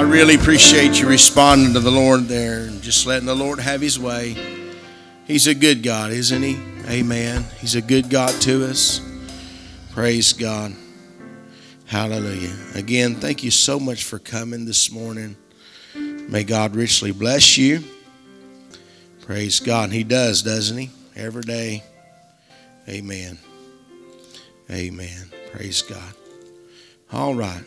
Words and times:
I 0.00 0.04
really 0.04 0.34
appreciate 0.34 0.98
you 0.98 1.06
responding 1.06 1.74
to 1.74 1.78
the 1.78 1.90
Lord 1.90 2.22
there 2.22 2.62
and 2.62 2.80
just 2.80 3.04
letting 3.04 3.26
the 3.26 3.34
Lord 3.34 3.60
have 3.60 3.82
His 3.82 3.98
way. 3.98 4.34
He's 5.26 5.46
a 5.46 5.54
good 5.54 5.82
God, 5.82 6.10
isn't 6.10 6.42
He? 6.42 6.58
Amen. 6.88 7.44
He's 7.58 7.74
a 7.74 7.82
good 7.82 8.08
God 8.08 8.30
to 8.40 8.64
us. 8.64 9.02
Praise 9.90 10.32
God. 10.32 10.74
Hallelujah. 11.84 12.56
Again, 12.74 13.16
thank 13.16 13.44
you 13.44 13.50
so 13.50 13.78
much 13.78 14.04
for 14.04 14.18
coming 14.18 14.64
this 14.64 14.90
morning. 14.90 15.36
May 15.94 16.44
God 16.44 16.76
richly 16.76 17.12
bless 17.12 17.58
you. 17.58 17.84
Praise 19.20 19.60
God. 19.60 19.84
And 19.84 19.92
He 19.92 20.02
does, 20.02 20.42
doesn't 20.42 20.78
He? 20.78 20.90
Every 21.14 21.42
day. 21.42 21.84
Amen. 22.88 23.38
Amen. 24.70 25.30
Praise 25.52 25.82
God. 25.82 26.14
All 27.12 27.34
right. 27.34 27.64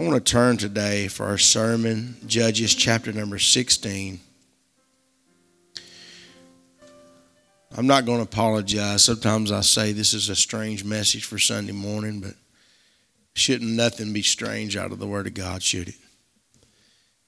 I 0.00 0.02
want 0.02 0.14
to 0.14 0.32
turn 0.32 0.56
today 0.56 1.08
for 1.08 1.26
our 1.26 1.36
sermon, 1.36 2.16
Judges 2.26 2.74
chapter 2.74 3.12
number 3.12 3.38
16. 3.38 4.18
I'm 7.76 7.86
not 7.86 8.06
going 8.06 8.16
to 8.16 8.24
apologize. 8.24 9.04
Sometimes 9.04 9.52
I 9.52 9.60
say 9.60 9.92
this 9.92 10.14
is 10.14 10.30
a 10.30 10.34
strange 10.34 10.84
message 10.84 11.26
for 11.26 11.38
Sunday 11.38 11.72
morning, 11.72 12.20
but 12.20 12.32
shouldn't 13.34 13.72
nothing 13.72 14.14
be 14.14 14.22
strange 14.22 14.74
out 14.74 14.90
of 14.90 15.00
the 15.00 15.06
Word 15.06 15.26
of 15.26 15.34
God, 15.34 15.62
should 15.62 15.88
it? 15.88 15.96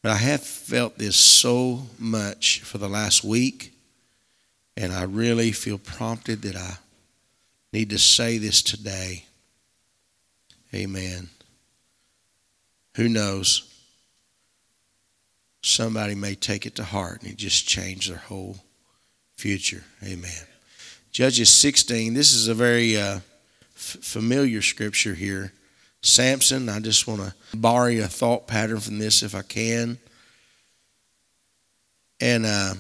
But 0.00 0.12
I 0.12 0.16
have 0.16 0.42
felt 0.42 0.96
this 0.96 1.16
so 1.16 1.82
much 1.98 2.62
for 2.62 2.78
the 2.78 2.88
last 2.88 3.22
week, 3.22 3.74
and 4.78 4.94
I 4.94 5.02
really 5.02 5.52
feel 5.52 5.76
prompted 5.76 6.40
that 6.40 6.56
I 6.56 6.78
need 7.70 7.90
to 7.90 7.98
say 7.98 8.38
this 8.38 8.62
today. 8.62 9.26
Amen. 10.74 11.28
Who 12.96 13.08
knows? 13.08 13.68
Somebody 15.62 16.14
may 16.14 16.34
take 16.34 16.66
it 16.66 16.74
to 16.76 16.84
heart 16.84 17.22
and 17.22 17.30
it 17.30 17.36
just 17.36 17.66
change 17.66 18.08
their 18.08 18.18
whole 18.18 18.56
future. 19.36 19.84
Amen. 20.02 20.46
Judges 21.10 21.50
16, 21.50 22.14
this 22.14 22.34
is 22.34 22.48
a 22.48 22.54
very 22.54 22.96
uh, 22.96 23.16
f- 23.76 23.96
familiar 24.00 24.62
scripture 24.62 25.14
here. 25.14 25.52
Samson, 26.02 26.68
I 26.68 26.80
just 26.80 27.06
want 27.06 27.20
to 27.20 27.34
borrow 27.56 27.92
a 27.92 28.08
thought 28.08 28.46
pattern 28.46 28.80
from 28.80 28.98
this 28.98 29.22
if 29.22 29.34
I 29.34 29.42
can. 29.42 29.98
And 32.20 32.44
uh, 32.44 32.74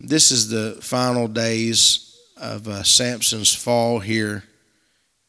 this 0.00 0.30
is 0.30 0.48
the 0.48 0.78
final 0.80 1.28
days 1.28 2.18
of 2.36 2.66
uh, 2.66 2.82
Samson's 2.82 3.54
fall 3.54 4.00
here, 4.00 4.44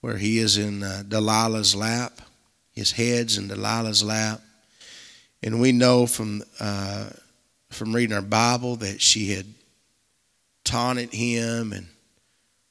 where 0.02 0.17
he 0.17 0.39
is 0.39 0.58
in 0.58 0.83
uh, 0.83 1.03
Delilah's 1.08 1.75
lap 1.75 2.22
his 2.75 2.91
head's 2.91 3.37
in 3.37 3.47
Delilah's 3.47 4.03
lap. 4.03 4.41
And 5.41 5.59
we 5.59 5.71
know 5.71 6.05
from, 6.05 6.43
uh, 6.59 7.09
from 7.69 7.95
reading 7.95 8.15
our 8.15 8.21
Bible 8.21 8.75
that 8.77 9.01
she 9.01 9.31
had 9.31 9.45
taunted 10.63 11.13
him 11.13 11.71
and 11.71 11.87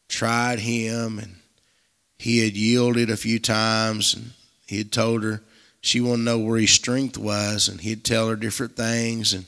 tried 0.09 0.59
him, 0.59 1.19
and 1.19 1.37
he 2.19 2.45
had 2.45 2.57
yielded 2.57 3.11
a 3.11 3.17
few 3.17 3.39
times, 3.39 4.15
and 4.15 4.33
he 4.67 4.79
had 4.79 4.93
told 4.93 5.23
her 5.23 5.43
she 5.81 6.01
wanted 6.01 6.19
to 6.19 6.23
know 6.25 6.39
where 6.39 6.59
his 6.59 6.71
strength 6.71 7.17
was, 7.17 7.69
and 7.69 7.81
he'd 7.81 8.05
tell 8.05 8.29
her 8.29 8.37
different 8.37 8.77
things, 8.77 9.33
and 9.33 9.47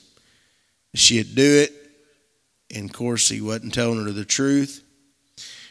she'd 0.94 1.34
do 1.34 1.42
it. 1.42 1.72
And 2.74 2.90
of 2.90 2.96
course, 2.96 3.28
he 3.28 3.40
wasn't 3.40 3.74
telling 3.74 4.04
her 4.04 4.12
the 4.12 4.24
truth. 4.24 4.82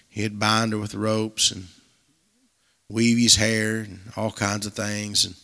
He'd 0.10 0.40
bind 0.40 0.72
her 0.72 0.80
with 0.80 0.96
ropes 0.96 1.52
and 1.52 1.68
weave 2.90 3.18
his 3.18 3.36
hair 3.36 3.80
and 3.80 4.00
all 4.16 4.32
kinds 4.32 4.66
of 4.66 4.74
things. 4.74 5.26
And 5.26 5.36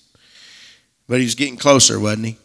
but 1.07 1.19
he 1.19 1.25
was 1.25 1.35
getting 1.35 1.57
closer, 1.57 1.99
wasn't 1.99 2.27
he? 2.27 2.37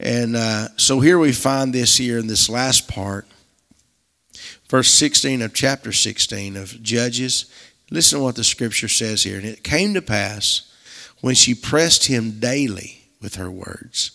And 0.00 0.34
uh, 0.34 0.68
so 0.76 0.98
here 0.98 1.18
we 1.18 1.32
find 1.32 1.72
this 1.72 1.96
here 1.96 2.18
in 2.18 2.26
this 2.26 2.48
last 2.48 2.88
part, 2.88 3.24
verse 4.68 4.90
16 4.90 5.42
of 5.42 5.54
chapter 5.54 5.92
16 5.92 6.56
of 6.56 6.82
Judges. 6.82 7.46
Listen 7.90 8.18
to 8.18 8.24
what 8.24 8.34
the 8.34 8.42
scripture 8.42 8.88
says 8.88 9.22
here. 9.22 9.36
And 9.36 9.46
it 9.46 9.62
came 9.62 9.94
to 9.94 10.02
pass 10.02 10.72
when 11.20 11.36
she 11.36 11.54
pressed 11.54 12.06
him 12.06 12.40
daily 12.40 13.04
with 13.20 13.36
her 13.36 13.50
words 13.50 14.10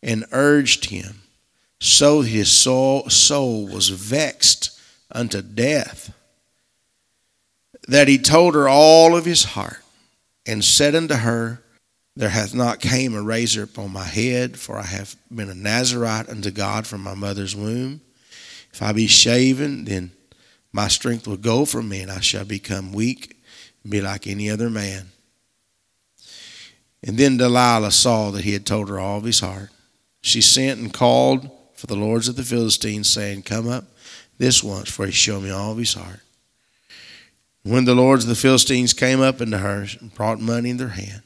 and 0.00 0.24
urged 0.30 0.90
him, 0.90 1.22
so 1.80 2.20
his 2.20 2.52
soul, 2.52 3.08
soul 3.08 3.66
was 3.66 3.88
vexed 3.88 4.78
unto 5.10 5.42
death 5.42 6.14
that 7.88 8.08
he 8.08 8.18
told 8.18 8.54
her 8.54 8.68
all 8.68 9.16
of 9.16 9.24
his 9.24 9.44
heart 9.44 9.82
and 10.46 10.64
said 10.64 10.94
unto 10.94 11.14
her, 11.14 11.62
There 12.16 12.30
hath 12.30 12.54
not 12.54 12.80
came 12.80 13.14
a 13.14 13.22
razor 13.22 13.64
upon 13.64 13.92
my 13.92 14.04
head, 14.04 14.58
for 14.58 14.78
I 14.78 14.84
have 14.84 15.16
been 15.30 15.50
a 15.50 15.54
Nazarite 15.54 16.28
unto 16.28 16.50
God 16.50 16.86
from 16.86 17.02
my 17.02 17.14
mother's 17.14 17.56
womb. 17.56 18.00
If 18.72 18.82
I 18.82 18.92
be 18.92 19.06
shaven, 19.06 19.84
then 19.84 20.12
my 20.72 20.88
strength 20.88 21.26
will 21.26 21.36
go 21.36 21.64
from 21.64 21.88
me, 21.88 22.00
and 22.00 22.10
I 22.10 22.20
shall 22.20 22.44
become 22.44 22.92
weak 22.92 23.36
and 23.82 23.92
be 23.92 24.00
like 24.00 24.26
any 24.26 24.50
other 24.50 24.70
man. 24.70 25.10
And 27.06 27.18
then 27.18 27.36
Delilah 27.36 27.90
saw 27.90 28.30
that 28.30 28.44
he 28.44 28.54
had 28.54 28.64
told 28.64 28.88
her 28.88 28.98
all 28.98 29.18
of 29.18 29.24
his 29.24 29.40
heart. 29.40 29.70
She 30.22 30.40
sent 30.40 30.80
and 30.80 30.92
called 30.92 31.50
for 31.74 31.86
the 31.86 31.96
lords 31.96 32.28
of 32.28 32.36
the 32.36 32.42
Philistines, 32.42 33.10
saying, 33.10 33.42
Come 33.42 33.68
up 33.68 33.84
this 34.38 34.64
once, 34.64 34.90
for 34.90 35.04
he 35.04 35.12
showed 35.12 35.42
me 35.42 35.50
all 35.50 35.72
of 35.72 35.78
his 35.78 35.92
heart. 35.92 36.20
When 37.64 37.86
the 37.86 37.94
lords 37.94 38.24
of 38.24 38.28
the 38.28 38.34
Philistines 38.36 38.92
came 38.92 39.22
up 39.22 39.40
into 39.40 39.58
her 39.58 39.86
and 40.00 40.14
brought 40.14 40.38
money 40.38 40.70
in 40.70 40.76
their 40.76 40.88
hand, 40.88 41.22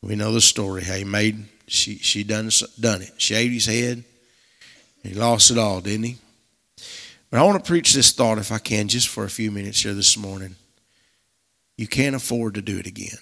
we 0.00 0.16
know 0.16 0.32
the 0.32 0.40
story 0.40 0.82
how 0.82 0.94
he 0.94 1.04
made 1.04 1.44
she 1.66 1.98
she 1.98 2.24
done 2.24 2.50
done 2.80 3.02
it, 3.02 3.12
shaved 3.20 3.52
his 3.52 3.66
head, 3.66 4.02
he 5.02 5.14
lost 5.14 5.50
it 5.50 5.58
all, 5.58 5.80
didn't 5.80 6.04
he? 6.04 6.16
But 7.30 7.40
I 7.40 7.42
want 7.44 7.62
to 7.62 7.68
preach 7.68 7.92
this 7.92 8.10
thought, 8.10 8.38
if 8.38 8.50
I 8.50 8.58
can, 8.58 8.88
just 8.88 9.08
for 9.08 9.24
a 9.24 9.30
few 9.30 9.50
minutes 9.50 9.82
here 9.82 9.94
this 9.94 10.16
morning. 10.16 10.56
You 11.76 11.86
can't 11.86 12.16
afford 12.16 12.54
to 12.54 12.62
do 12.62 12.78
it 12.78 12.86
again. 12.86 13.18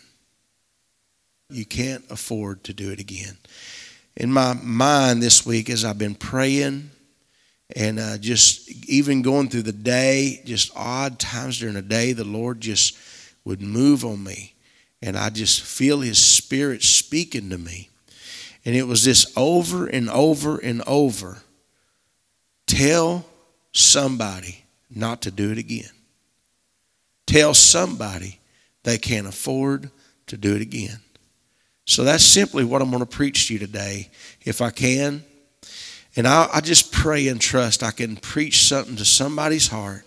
You 1.51 1.65
can't 1.65 2.05
afford 2.11 2.65
to 2.65 2.73
do 2.73 2.91
it 2.91 3.01
again. 3.01 3.37
In 4.17 4.33
my 4.33 4.55
mind 4.55 5.23
this 5.23 5.45
week, 5.45 5.69
as 5.71 5.85
I've 5.85 5.99
been 5.99 6.15
praying 6.15 6.91
and 7.77 7.99
uh, 7.99 8.19
just 8.19 8.71
even 8.89 9.23
going 9.23 9.49
through 9.49 9.63
the 9.63 9.73
day, 9.73 10.41
just 10.45 10.73
odd 10.75 11.19
times 11.19 11.59
during 11.59 11.75
the 11.75 11.83
day, 11.83 12.13
the 12.13 12.25
Lord 12.25 12.61
just 12.61 12.97
would 13.45 13.61
move 13.61 14.05
on 14.05 14.23
me. 14.23 14.55
And 15.03 15.17
I 15.17 15.31
just 15.31 15.63
feel 15.63 16.01
His 16.01 16.19
Spirit 16.19 16.83
speaking 16.83 17.51
to 17.51 17.59
me. 17.59 17.91
And 18.65 18.75
it 18.75 18.87
was 18.87 19.05
this 19.05 19.33
over 19.37 19.87
and 19.87 20.11
over 20.11 20.59
and 20.59 20.83
over. 20.87 21.39
Tell 22.67 23.25
somebody 23.73 24.65
not 24.91 25.23
to 25.23 25.31
do 25.31 25.53
it 25.53 25.59
again. 25.59 25.91
Tell 27.27 27.55
somebody 27.55 28.41
they 28.83 28.99
can't 28.99 29.27
afford 29.27 29.91
to 30.27 30.37
do 30.37 30.55
it 30.57 30.63
again. 30.63 30.99
So 31.85 32.05
that's 32.05 32.25
simply 32.25 32.65
what 32.65 32.83
I'm 32.83 32.91
going 32.91 33.01
to 33.01 33.07
preach 33.07 33.49
to 33.49 33.55
you 33.55 33.59
today. 33.59 34.11
If 34.43 34.61
I 34.61 34.71
can, 34.71 35.25
and 36.19 36.27
I, 36.27 36.49
I 36.53 36.61
just 36.61 36.91
pray 36.91 37.29
and 37.29 37.41
trust 37.41 37.85
I 37.85 37.93
can 37.93 38.17
preach 38.17 38.65
something 38.65 38.97
to 38.97 39.05
somebody's 39.05 39.69
heart 39.69 40.05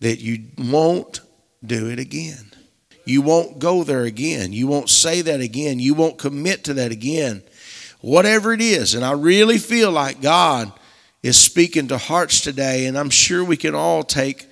that 0.00 0.20
you 0.20 0.46
won't 0.56 1.20
do 1.62 1.90
it 1.90 1.98
again. 1.98 2.50
You 3.04 3.20
won't 3.20 3.58
go 3.58 3.84
there 3.84 4.04
again. 4.04 4.54
You 4.54 4.66
won't 4.66 4.88
say 4.88 5.20
that 5.20 5.42
again. 5.42 5.80
You 5.80 5.92
won't 5.92 6.16
commit 6.16 6.64
to 6.64 6.74
that 6.74 6.92
again. 6.92 7.42
Whatever 8.00 8.54
it 8.54 8.62
is. 8.62 8.94
And 8.94 9.04
I 9.04 9.12
really 9.12 9.58
feel 9.58 9.90
like 9.90 10.22
God 10.22 10.72
is 11.22 11.36
speaking 11.36 11.88
to 11.88 11.98
hearts 11.98 12.40
today, 12.40 12.86
and 12.86 12.96
I'm 12.96 13.10
sure 13.10 13.44
we 13.44 13.58
can 13.58 13.74
all 13.74 14.04
take 14.04 14.46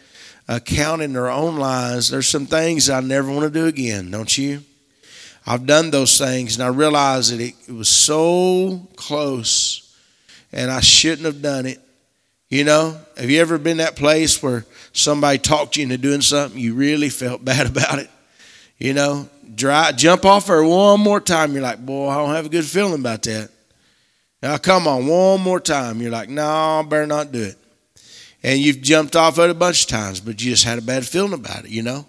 account 0.47 1.01
in 1.01 1.17
our 1.17 1.31
own 1.31 1.57
lives. 1.57 2.11
There's 2.11 2.29
some 2.29 2.45
things 2.45 2.91
I 2.91 3.01
never 3.01 3.31
want 3.31 3.45
to 3.45 3.51
do 3.51 3.65
again, 3.65 4.11
don't 4.11 4.37
you? 4.37 4.63
I've 5.47 5.65
done 5.65 5.91
those 5.91 6.19
things, 6.19 6.57
and 6.57 6.63
I 6.63 6.69
realize 6.69 7.31
that 7.31 7.41
it, 7.41 7.55
it 7.67 7.73
was 7.73 7.89
so 7.89 8.87
close 8.97 9.86
and 10.57 10.71
I 10.71 10.81
shouldn't 10.81 11.27
have 11.27 11.43
done 11.43 11.67
it. 11.67 11.81
You 12.49 12.65
know, 12.65 12.99
have 13.17 13.29
you 13.29 13.41
ever 13.41 13.59
been 13.59 13.77
that 13.77 13.95
place 13.95 14.43
where 14.43 14.65
somebody 14.93 15.39
talked 15.39 15.77
you 15.77 15.83
into 15.83 15.99
doing 15.99 16.23
something 16.23 16.59
you 16.59 16.75
really 16.75 17.11
felt 17.11 17.45
bad 17.45 17.67
about 17.67 18.01
it? 18.01 18.11
You 18.79 18.95
know, 18.95 19.29
dry, 19.55 19.93
jump 19.93 20.25
off 20.25 20.49
her 20.49 20.65
one 20.65 21.01
more 21.01 21.21
time. 21.21 21.53
You're 21.53 21.63
like, 21.63 21.85
boy, 21.85 22.09
I 22.09 22.17
don't 22.17 22.35
have 22.35 22.47
a 22.47 22.49
good 22.49 22.65
feeling 22.65 23.01
about 23.01 23.23
that. 23.25 23.51
Now, 24.43 24.57
come 24.57 24.89
on, 24.89 25.07
one 25.07 25.41
more 25.41 25.61
time. 25.61 26.01
You're 26.01 26.11
like, 26.11 26.29
no, 26.29 26.45
I 26.45 26.83
better 26.83 27.07
not 27.07 27.33
do 27.33 27.43
it. 27.43 27.57
And 28.43 28.59
you've 28.59 28.81
jumped 28.81 29.17
off 29.17 29.39
it 29.39 29.51
a 29.51 29.55
bunch 29.55 29.83
of 29.83 29.89
times, 29.89 30.21
but 30.21 30.43
you 30.43 30.51
just 30.51 30.65
had 30.65 30.79
a 30.79 30.83
bad 30.83 31.07
feeling 31.07 31.33
about 31.33 31.65
it, 31.65 31.71
you 31.71 31.83
know? 31.83 32.07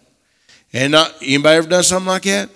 And 0.72 0.92
not, 0.92 1.16
anybody 1.22 1.58
ever 1.58 1.68
done 1.68 1.84
something 1.84 2.08
like 2.08 2.24
that? 2.24 2.50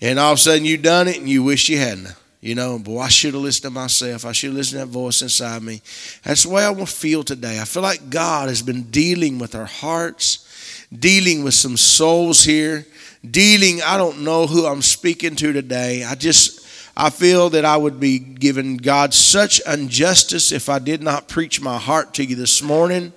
And 0.00 0.18
all 0.18 0.32
of 0.32 0.38
a 0.38 0.40
sudden 0.40 0.64
you've 0.64 0.82
done 0.82 1.08
it 1.08 1.18
and 1.18 1.28
you 1.28 1.42
wish 1.42 1.68
you 1.68 1.78
hadn't. 1.78 2.14
You 2.40 2.54
know, 2.54 2.78
boy, 2.78 3.00
I 3.00 3.08
should 3.08 3.34
have 3.34 3.42
listened 3.42 3.64
to 3.64 3.70
myself. 3.70 4.24
I 4.24 4.30
should 4.30 4.50
have 4.50 4.56
listened 4.56 4.80
to 4.80 4.86
that 4.86 4.92
voice 4.92 5.22
inside 5.22 5.60
me. 5.60 5.82
That's 6.22 6.44
the 6.44 6.50
way 6.50 6.64
I 6.64 6.70
want 6.70 6.88
to 6.88 6.94
feel 6.94 7.24
today. 7.24 7.60
I 7.60 7.64
feel 7.64 7.82
like 7.82 8.10
God 8.10 8.48
has 8.48 8.62
been 8.62 8.84
dealing 8.84 9.40
with 9.40 9.56
our 9.56 9.64
hearts, 9.66 10.86
dealing 10.96 11.42
with 11.42 11.54
some 11.54 11.76
souls 11.76 12.44
here, 12.44 12.86
dealing, 13.28 13.82
I 13.82 13.96
don't 13.96 14.22
know 14.22 14.46
who 14.46 14.66
I'm 14.66 14.82
speaking 14.82 15.34
to 15.34 15.52
today. 15.52 16.04
I 16.04 16.14
just, 16.14 16.64
I 16.96 17.10
feel 17.10 17.50
that 17.50 17.64
I 17.64 17.76
would 17.76 17.98
be 17.98 18.20
giving 18.20 18.76
God 18.76 19.14
such 19.14 19.60
injustice 19.66 20.52
if 20.52 20.68
I 20.68 20.78
did 20.78 21.02
not 21.02 21.26
preach 21.26 21.60
my 21.60 21.76
heart 21.76 22.14
to 22.14 22.24
you 22.24 22.36
this 22.36 22.62
morning. 22.62 23.12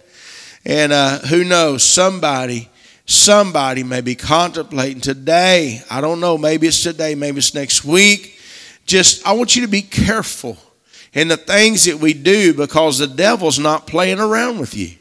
And 0.65 0.91
uh, 0.91 1.19
who 1.19 1.44
knows, 1.44 1.83
somebody, 1.83 2.69
somebody 3.06 3.83
may 3.83 4.01
be 4.01 4.15
contemplating 4.15 5.01
today. 5.01 5.81
I 5.91 6.01
don't 6.01 6.19
know, 6.19 6.39
maybe 6.39 6.65
it's 6.65 6.81
today, 6.81 7.13
maybe 7.13 7.38
it's 7.38 7.53
next 7.53 7.85
week. 7.85 8.39
Just, 8.86 9.25
I 9.25 9.33
want 9.33 9.56
you 9.56 9.62
to 9.63 9.68
be 9.68 9.81
careful 9.81 10.57
in 11.13 11.28
the 11.28 11.38
things 11.38 11.86
that 11.86 11.98
we 11.98 12.13
do 12.13 12.54
because 12.54 12.98
the 12.98 13.07
devil's 13.07 13.60
not 13.60 13.88
playing 13.88 14.19
around 14.19 14.60
with 14.60 14.75
you. 14.75 14.95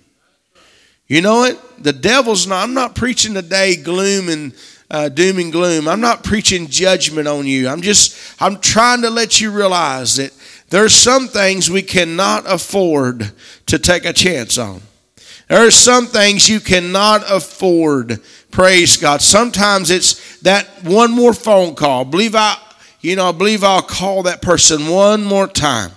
You 1.06 1.22
know 1.22 1.44
it? 1.44 1.58
The 1.82 1.92
devil's 1.92 2.46
not, 2.46 2.62
I'm 2.62 2.74
not 2.74 2.94
preaching 2.94 3.34
today 3.34 3.76
gloom 3.76 4.28
and 4.28 4.54
uh, 4.90 5.08
doom 5.08 5.38
and 5.38 5.52
gloom. 5.52 5.88
I'm 5.88 6.00
not 6.00 6.24
preaching 6.24 6.66
judgment 6.66 7.28
on 7.28 7.46
you. 7.46 7.68
I'm 7.68 7.80
just, 7.80 8.16
I'm 8.40 8.60
trying 8.60 9.02
to 9.02 9.10
let 9.10 9.40
you 9.40 9.50
realize 9.50 10.16
that 10.16 10.32
there's 10.68 10.94
some 10.94 11.28
things 11.28 11.70
we 11.70 11.82
cannot 11.82 12.44
afford 12.46 13.32
to 13.66 13.78
take 13.78 14.04
a 14.04 14.12
chance 14.12 14.58
on. 14.58 14.82
There 15.48 15.66
are 15.66 15.72
some 15.72 16.06
things 16.06 16.48
you 16.48 16.60
cannot 16.60 17.22
afford. 17.28 18.20
Praise 18.52 18.96
God. 18.96 19.20
Sometimes 19.20 19.90
it's 19.90 20.38
that 20.42 20.68
one 20.84 21.10
more 21.10 21.34
phone 21.34 21.74
call. 21.74 22.04
Believe 22.04 22.36
I, 22.36 22.56
you 23.00 23.16
know, 23.16 23.28
I 23.28 23.32
believe 23.32 23.64
I'll 23.64 23.82
call 23.82 24.24
that 24.24 24.42
person 24.42 24.88
one 24.88 25.24
more 25.24 25.46
time. 25.46 25.90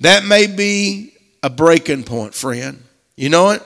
That 0.00 0.24
may 0.24 0.46
be 0.46 1.12
a 1.42 1.50
breaking 1.50 2.04
point, 2.04 2.34
friend. 2.34 2.82
You 3.16 3.28
know 3.28 3.50
it? 3.50 3.62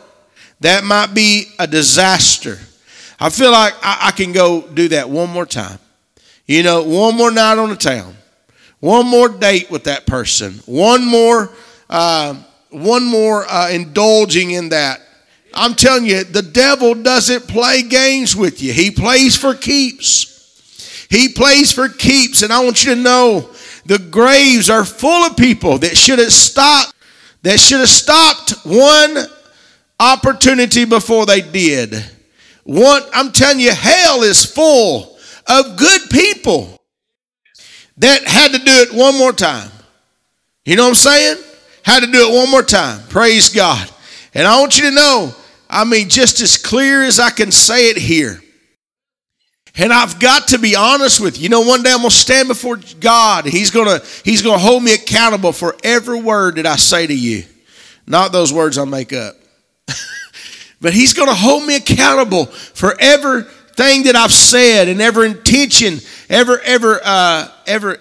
That 0.61 0.85
might 0.85 1.15
be 1.15 1.47
a 1.59 1.67
disaster. 1.67 2.59
I 3.21 3.31
feel 3.31 3.51
like 3.53 3.75
I, 3.83 4.09
I, 4.09 4.11
can 4.13 4.33
go 4.33 4.67
do 4.67 4.89
that 4.89 5.09
one 5.09 5.31
more 5.31 5.47
time. 5.47 5.79
You 6.47 6.63
know, 6.63 6.83
one 6.83 7.17
more 7.17 7.31
night 7.31 7.59
on 7.59 7.69
the 7.69 7.77
town, 7.77 8.17
one 8.81 9.07
more 9.07 9.29
date 9.29 9.71
with 9.71 9.85
that 9.85 10.07
person, 10.07 10.55
one 10.67 11.05
more, 11.05 11.51
uh, 11.91 12.35
one 12.71 13.05
more 13.05 13.45
uh, 13.49 13.71
indulging 13.71 14.53
in 14.53 14.71
that. 14.71 15.01
I'm 15.53 15.75
telling 15.75 16.07
you, 16.07 16.25
the 16.25 16.43
devil 16.43 16.95
doesn't 16.95 17.49
play 17.49 17.83
games 17.83 18.37
with 18.37 18.63
you. 18.63 18.73
He 18.73 18.91
plays 18.91 19.37
for 19.37 19.55
keeps. 19.55 20.38
He 21.09 21.29
plays 21.31 21.73
for 21.73 21.89
keeps, 21.89 22.43
and 22.43 22.53
I 22.53 22.63
want 22.63 22.85
you 22.85 22.95
to 22.95 23.01
know 23.01 23.51
the 23.87 23.99
graves 23.99 24.69
are 24.69 24.85
full 24.85 25.25
of 25.25 25.37
people 25.37 25.79
that 25.79 25.97
should 25.97 26.19
have 26.19 26.33
stopped. 26.33 26.95
That 27.43 27.61
should 27.61 27.81
have 27.81 27.89
stopped 27.89 28.51
one 28.65 29.17
opportunity 30.01 30.85
before 30.85 31.25
they 31.25 31.41
did. 31.41 31.95
One, 32.65 33.03
I'm 33.15 33.33
telling 33.33 33.61
you, 33.61 33.71
hell 33.71 34.23
is 34.23 34.45
full 34.45 35.17
of 35.47 35.77
good 35.77 36.03
people 36.11 36.79
that 37.99 38.25
had 38.25 38.53
to 38.53 38.59
do 38.59 38.71
it 38.71 38.93
one 38.93 39.17
more 39.17 39.33
time. 39.33 39.71
You 40.65 40.77
know 40.77 40.83
what 40.83 40.91
I'm 40.91 40.95
saying? 40.97 41.45
Had 41.83 42.01
to 42.01 42.11
do 42.11 42.29
it 42.29 42.35
one 42.35 42.51
more 42.51 42.63
time. 42.63 43.01
Praise 43.09 43.49
God. 43.49 43.91
And 44.35 44.47
I 44.47 44.61
want 44.61 44.77
you 44.77 44.91
to 44.91 44.95
know, 44.95 45.35
I 45.71 45.85
mean, 45.85 46.09
just 46.09 46.41
as 46.41 46.59
clear 46.59 47.03
as 47.03 47.19
I 47.19 47.31
can 47.31 47.51
say 47.51 47.89
it 47.89 47.97
here. 47.97 48.43
And 49.79 49.93
I've 49.93 50.19
got 50.19 50.49
to 50.49 50.59
be 50.59 50.75
honest 50.75 51.21
with 51.21 51.39
you. 51.39 51.45
You 51.45 51.49
know, 51.49 51.61
one 51.61 51.83
day 51.83 51.91
I'm 51.93 51.99
gonna 51.99 52.11
stand 52.11 52.49
before 52.49 52.79
God. 53.01 53.47
He's 53.47 53.71
gonna 53.71 54.01
He's 54.25 54.43
gonna 54.43 54.59
hold 54.59 54.83
me 54.83 54.93
accountable 54.93 55.53
for 55.53 55.77
every 55.83 56.21
word 56.21 56.57
that 56.57 56.67
I 56.67 56.77
say 56.77 57.07
to 57.07 57.15
you. 57.15 57.45
Not 58.07 58.33
those 58.33 58.53
words 58.53 58.77
I 58.79 58.85
make 58.85 59.13
up. 59.13 59.37
But 60.81 60.95
He's 60.95 61.13
going 61.13 61.29
to 61.29 61.35
hold 61.35 61.67
me 61.67 61.77
accountable 61.77 62.47
for 62.47 62.95
everything 63.01 64.05
that 64.05 64.15
I've 64.15 64.33
said 64.33 64.89
and 64.89 65.01
every 65.01 65.29
intention, 65.29 65.99
ever, 66.29 66.61
ever, 66.61 67.01
uh, 67.03 67.49
ever. 67.67 67.99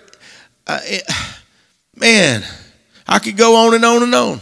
Uh, 0.65 0.79
it, 0.83 1.03
man, 1.95 2.43
I 3.07 3.19
could 3.19 3.37
go 3.37 3.67
on 3.67 3.73
and 3.73 3.83
on 3.83 4.03
and 4.03 4.13
on. 4.13 4.41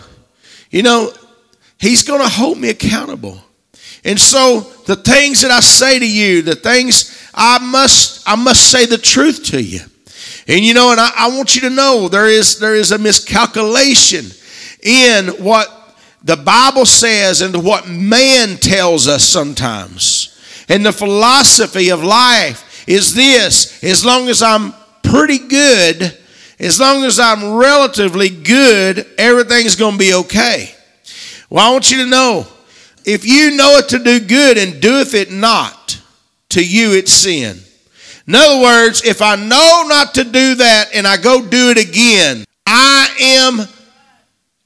You 0.69 0.83
know, 0.83 1.13
He's 1.79 2.03
going 2.03 2.21
to 2.21 2.27
hold 2.27 2.57
me 2.57 2.69
accountable. 2.69 3.39
And 4.03 4.19
so 4.19 4.61
the 4.85 4.95
things 4.95 5.41
that 5.41 5.51
I 5.51 5.61
say 5.61 5.97
to 5.97 6.09
you, 6.09 6.41
the 6.41 6.55
things 6.55 7.25
I 7.35 7.59
must, 7.59 8.27
I 8.27 8.35
must 8.35 8.71
say 8.71 8.85
the 8.85 8.97
truth 8.97 9.43
to 9.51 9.61
you. 9.61 9.81
And 10.47 10.63
you 10.63 10.73
know, 10.73 10.91
and 10.91 10.99
I, 10.99 11.11
I 11.15 11.27
want 11.35 11.55
you 11.55 11.61
to 11.61 11.69
know 11.69 12.07
there 12.07 12.27
is 12.27 12.59
there 12.59 12.75
is 12.75 12.91
a 12.91 12.97
miscalculation 12.97 14.25
in 14.81 15.27
what 15.43 15.67
the 16.23 16.37
Bible 16.37 16.85
says 16.85 17.41
and 17.41 17.63
what 17.63 17.87
man 17.87 18.57
tells 18.57 19.07
us 19.07 19.23
sometimes. 19.23 20.31
And 20.69 20.85
the 20.85 20.91
philosophy 20.91 21.89
of 21.89 22.03
life 22.03 22.87
is 22.87 23.13
this 23.13 23.83
as 23.83 24.05
long 24.05 24.29
as 24.29 24.41
I'm 24.41 24.73
pretty 25.03 25.39
good, 25.39 26.17
as 26.59 26.79
long 26.79 27.03
as 27.03 27.19
I'm 27.19 27.55
relatively 27.55 28.29
good, 28.29 29.05
everything's 29.17 29.75
going 29.75 29.93
to 29.93 29.99
be 29.99 30.13
okay. 30.13 30.73
Well, 31.49 31.67
I 31.67 31.71
want 31.71 31.91
you 31.91 32.03
to 32.03 32.09
know 32.09 32.47
if 33.03 33.25
you 33.25 33.55
know 33.55 33.77
it 33.77 33.89
to 33.89 33.99
do 33.99 34.19
good 34.19 34.57
and 34.57 34.81
doeth 34.81 35.13
it 35.13 35.31
not, 35.31 36.01
to 36.55 36.65
you 36.65 36.93
it's 36.93 37.11
sin. 37.11 37.59
In 38.27 38.33
other 38.33 38.61
words, 38.61 39.03
if 39.03 39.21
I 39.21 39.35
know 39.35 39.83
not 39.87 40.15
to 40.15 40.23
do 40.23 40.55
that 40.55 40.89
and 40.95 41.05
I 41.05 41.17
go 41.17 41.45
do 41.45 41.69
it 41.69 41.77
again, 41.77 42.45
I 42.65 43.09
am 43.19 43.67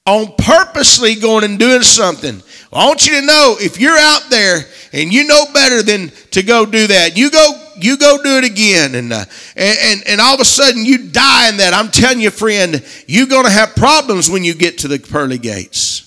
on 0.06 0.34
purposely 0.38 1.16
going 1.16 1.44
and 1.44 1.58
doing 1.60 1.82
something. 1.82 2.42
I 2.72 2.86
want 2.86 3.08
you 3.08 3.20
to 3.20 3.26
know 3.26 3.56
if 3.60 3.80
you're 3.80 3.98
out 3.98 4.30
there 4.30 4.60
and 4.94 5.12
you 5.12 5.26
know 5.26 5.46
better 5.52 5.82
than 5.82 6.10
to 6.32 6.44
go 6.44 6.66
do 6.66 6.88
that, 6.88 7.18
you 7.18 7.32
go 7.32 7.66
you 7.82 7.98
go 7.98 8.22
do 8.22 8.38
it 8.38 8.44
again, 8.44 8.94
and 8.94 9.12
uh, 9.12 9.26
and 9.56 10.04
and 10.06 10.22
all 10.22 10.36
of 10.36 10.42
a 10.42 10.46
sudden 10.46 10.86
you 10.86 11.10
die 11.10 11.50
in 11.50 11.58
that. 11.58 11.74
I'm 11.74 11.90
telling 11.90 12.22
you, 12.22 12.30
friend, 12.30 12.86
you're 13.08 13.26
going 13.26 13.46
to 13.46 13.52
have 13.52 13.76
problems 13.76 14.30
when 14.30 14.44
you 14.44 14.54
get 14.54 14.80
to 14.80 14.88
the 14.88 15.00
pearly 15.00 15.40
gates. 15.40 16.06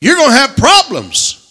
You're 0.00 0.16
going 0.16 0.30
to 0.30 0.36
have 0.36 0.56
problems. 0.56 1.43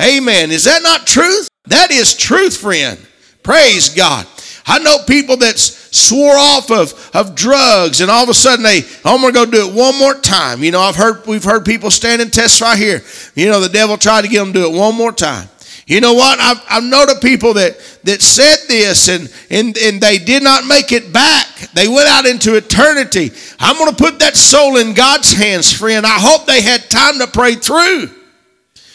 Amen. 0.00 0.50
Is 0.50 0.64
that 0.64 0.82
not 0.82 1.06
truth? 1.06 1.48
That 1.66 1.90
is 1.90 2.14
truth, 2.14 2.56
friend. 2.58 2.98
Praise 3.42 3.94
God. 3.94 4.26
I 4.66 4.80
know 4.80 4.98
people 5.06 5.36
that 5.38 5.58
swore 5.58 6.34
off 6.36 6.70
of, 6.70 7.10
of 7.14 7.36
drugs 7.36 8.00
and 8.00 8.10
all 8.10 8.24
of 8.24 8.28
a 8.28 8.34
sudden 8.34 8.64
they, 8.64 8.82
I'm 9.04 9.20
going 9.20 9.32
to 9.32 9.44
go 9.44 9.46
do 9.46 9.68
it 9.68 9.74
one 9.74 9.96
more 9.96 10.14
time. 10.14 10.62
You 10.64 10.72
know, 10.72 10.80
I've 10.80 10.96
heard, 10.96 11.24
we've 11.26 11.44
heard 11.44 11.64
people 11.64 11.90
stand 11.90 12.20
and 12.20 12.32
testify 12.32 12.70
right 12.70 12.78
here. 12.78 13.02
You 13.36 13.48
know, 13.48 13.60
the 13.60 13.68
devil 13.68 13.96
tried 13.96 14.22
to 14.22 14.28
get 14.28 14.40
them 14.40 14.52
to 14.52 14.58
do 14.58 14.66
it 14.66 14.76
one 14.76 14.96
more 14.96 15.12
time. 15.12 15.48
You 15.86 16.00
know 16.00 16.14
what? 16.14 16.40
I've, 16.40 16.60
I've 16.68 16.82
known 16.82 17.06
people 17.20 17.54
that, 17.54 17.78
that 18.02 18.20
said 18.20 18.56
this 18.66 19.08
and, 19.08 19.32
and, 19.50 19.78
and 19.78 20.00
they 20.00 20.18
did 20.18 20.42
not 20.42 20.66
make 20.66 20.90
it 20.90 21.12
back. 21.12 21.46
They 21.74 21.86
went 21.86 22.08
out 22.08 22.26
into 22.26 22.56
eternity. 22.56 23.30
I'm 23.60 23.78
going 23.78 23.94
to 23.94 23.96
put 23.96 24.18
that 24.18 24.34
soul 24.36 24.78
in 24.78 24.94
God's 24.94 25.32
hands, 25.32 25.72
friend. 25.72 26.04
I 26.04 26.18
hope 26.18 26.44
they 26.44 26.60
had 26.60 26.90
time 26.90 27.20
to 27.20 27.28
pray 27.28 27.54
through. 27.54 28.10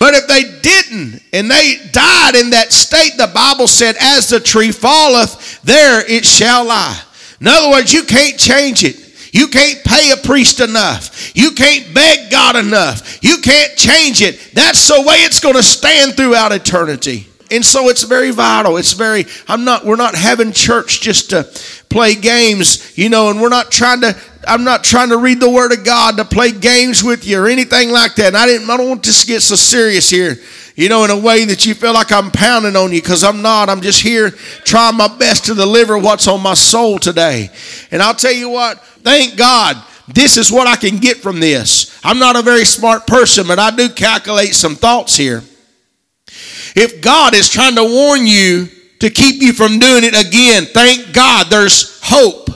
But 0.01 0.15
if 0.15 0.25
they 0.25 0.41
didn't 0.62 1.22
and 1.31 1.48
they 1.48 1.75
died 1.91 2.34
in 2.34 2.50
that 2.50 2.72
state, 2.72 3.17
the 3.17 3.29
Bible 3.31 3.67
said, 3.67 3.96
as 4.01 4.29
the 4.29 4.39
tree 4.39 4.72
falleth, 4.72 5.62
there 5.62 6.03
it 6.10 6.25
shall 6.25 6.65
lie. 6.65 7.00
In 7.39 7.48
other 7.48 7.70
words, 7.70 7.93
you 7.93 8.01
can't 8.01 8.36
change 8.36 8.84
it. 8.84 8.96
You 9.31 9.48
can't 9.50 9.84
pay 9.84 10.10
a 10.10 10.17
priest 10.17 10.60
enough. 10.60 11.31
You 11.36 11.51
can't 11.51 11.93
beg 11.93 12.31
God 12.31 12.55
enough. 12.55 13.24
You 13.24 13.38
can't 13.41 13.77
change 13.77 14.24
it. 14.24 14.39
That's 14.55 14.88
the 14.88 15.03
way 15.03 15.17
it's 15.17 15.39
going 15.39 15.53
to 15.53 15.62
stand 15.62 16.15
throughout 16.15 16.51
eternity. 16.51 17.27
And 17.51 17.65
so 17.65 17.89
it's 17.89 18.03
very 18.03 18.31
vital. 18.31 18.77
It's 18.77 18.93
very, 18.93 19.25
I'm 19.48 19.65
not, 19.65 19.86
we're 19.86 19.98
not 19.98 20.15
having 20.15 20.53
church 20.53 21.01
just 21.01 21.31
to 21.31 21.43
play 21.89 22.15
games, 22.15 22.98
you 22.98 23.10
know, 23.10 23.29
and 23.29 23.41
we're 23.41 23.50
not 23.50 23.72
trying 23.72 24.01
to 24.01 24.15
I'm 24.48 24.63
not 24.63 24.84
trying 24.84 25.10
to 25.10 25.17
read 25.17 25.39
the 25.39 25.50
Word 25.50 25.72
of 25.72 25.84
God 25.84 26.17
to 26.17 26.25
play 26.25 26.51
games 26.51 27.03
with 27.03 27.27
you 27.27 27.39
or 27.39 27.48
anything 27.48 27.91
like 27.91 28.15
that. 28.15 28.27
And 28.27 28.38
I 28.38 28.46
didn't. 28.48 28.70
I 28.70 28.77
don't 28.77 28.89
want 28.89 29.03
this 29.03 29.22
to 29.22 29.27
get 29.27 29.41
so 29.41 29.55
serious 29.55 30.10
here, 30.10 30.36
you 30.75 30.89
know, 30.89 31.03
in 31.03 31.12
a 31.12 31.17
way 31.17 31.46
that 31.46 31.65
you 31.65 31.74
feel 31.74 31.93
like 31.93 32.12
I'm 32.12 32.31
pounding 32.31 32.75
on 32.75 32.91
you 32.91 33.01
because 33.01 33.24
I'm 33.24 33.41
not. 33.41 33.70
I'm 33.70 33.81
just 33.81 34.01
here 34.01 34.31
trying 34.31 34.98
my 34.98 35.15
best 35.17 35.46
to 35.46 35.53
deliver 35.53 35.98
what's 35.98 36.27
on 36.27 36.41
my 36.41 36.55
soul 36.55 36.98
today. 36.98 37.50
And 37.91 38.01
I'll 38.01 38.15
tell 38.15 38.34
you 38.34 38.50
what. 38.50 38.79
Thank 39.03 39.38
God. 39.38 39.77
This 40.08 40.38
is 40.38 40.51
what 40.51 40.67
I 40.67 40.75
can 40.75 40.98
get 40.98 41.17
from 41.17 41.39
this. 41.39 42.00
I'm 42.03 42.20
not 42.20 42.36
a 42.36 42.41
very 42.41 42.65
smart 42.65 43.08
person, 43.08 43.48
but 43.48 43.60
I 43.60 43.74
do 43.75 43.89
calculate 43.89 44.55
some 44.55 44.75
thoughts 44.75 45.15
here. 45.15 45.43
If 46.75 47.01
God 47.01 47.35
is 47.35 47.49
trying 47.49 47.75
to 47.75 47.83
warn 47.83 48.25
you 48.25 48.67
to 48.99 49.09
keep 49.09 49.41
you 49.41 49.53
from 49.53 49.79
doing 49.79 50.03
it 50.03 50.27
again, 50.27 50.65
thank 50.65 51.13
God 51.13 51.47
there's 51.49 51.99
hope. 52.03 52.49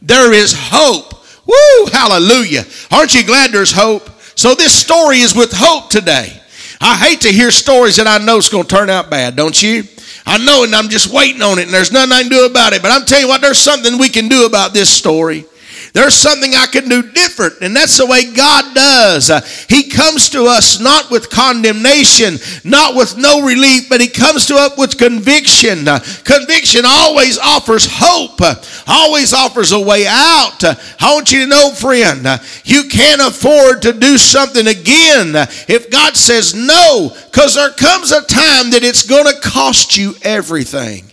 There 0.00 0.32
is 0.32 0.54
hope. 0.56 1.14
Woo, 1.46 1.86
hallelujah. 1.92 2.64
Aren't 2.90 3.14
you 3.14 3.24
glad 3.24 3.50
there's 3.50 3.72
hope? 3.72 4.08
So 4.36 4.54
this 4.54 4.72
story 4.72 5.18
is 5.18 5.34
with 5.34 5.52
hope 5.52 5.90
today. 5.90 6.40
I 6.80 6.96
hate 6.96 7.20
to 7.22 7.32
hear 7.32 7.50
stories 7.50 7.96
that 7.96 8.06
I 8.06 8.24
know 8.24 8.38
is 8.38 8.48
going 8.48 8.64
to 8.64 8.74
turn 8.74 8.88
out 8.88 9.10
bad, 9.10 9.36
don't 9.36 9.60
you? 9.62 9.84
I 10.24 10.38
know 10.38 10.64
and 10.64 10.74
I'm 10.74 10.88
just 10.88 11.12
waiting 11.12 11.42
on 11.42 11.58
it 11.58 11.64
and 11.64 11.74
there's 11.74 11.92
nothing 11.92 12.12
I 12.12 12.22
can 12.22 12.30
do 12.30 12.46
about 12.46 12.72
it. 12.72 12.82
But 12.82 12.92
I'm 12.92 13.04
telling 13.04 13.24
you 13.24 13.28
what, 13.28 13.40
there's 13.40 13.58
something 13.58 13.98
we 13.98 14.08
can 14.08 14.28
do 14.28 14.46
about 14.46 14.72
this 14.72 14.88
story. 14.88 15.44
There's 15.92 16.14
something 16.14 16.54
I 16.54 16.66
can 16.66 16.88
do 16.88 17.02
different. 17.02 17.54
And 17.62 17.74
that's 17.74 17.96
the 17.98 18.06
way 18.06 18.32
God 18.32 18.74
does. 18.74 19.30
Uh, 19.30 19.40
he 19.68 19.88
comes 19.90 20.30
to 20.30 20.44
us 20.44 20.80
not 20.80 21.10
with 21.10 21.30
condemnation, 21.30 22.38
not 22.64 22.94
with 22.94 23.16
no 23.16 23.44
relief, 23.44 23.88
but 23.88 24.00
He 24.00 24.08
comes 24.08 24.46
to 24.46 24.54
us 24.54 24.76
with 24.78 24.98
conviction. 24.98 25.88
Uh, 25.88 25.98
conviction 26.24 26.82
always 26.86 27.38
offers 27.38 27.86
hope, 27.90 28.40
uh, 28.40 28.54
always 28.86 29.32
offers 29.32 29.72
a 29.72 29.80
way 29.80 30.06
out. 30.06 30.62
I 30.64 31.14
want 31.14 31.32
you 31.32 31.40
to 31.40 31.46
know, 31.46 31.72
friend, 31.72 32.26
you 32.64 32.84
can't 32.84 33.20
afford 33.20 33.82
to 33.82 33.92
do 33.92 34.18
something 34.18 34.66
again 34.66 35.34
if 35.68 35.90
God 35.90 36.16
says 36.16 36.54
no, 36.54 37.10
because 37.30 37.56
there 37.56 37.70
comes 37.70 38.12
a 38.12 38.22
time 38.22 38.70
that 38.70 38.82
it's 38.82 39.06
going 39.06 39.26
to 39.26 39.40
cost 39.40 39.96
you 39.96 40.14
everything 40.22 41.09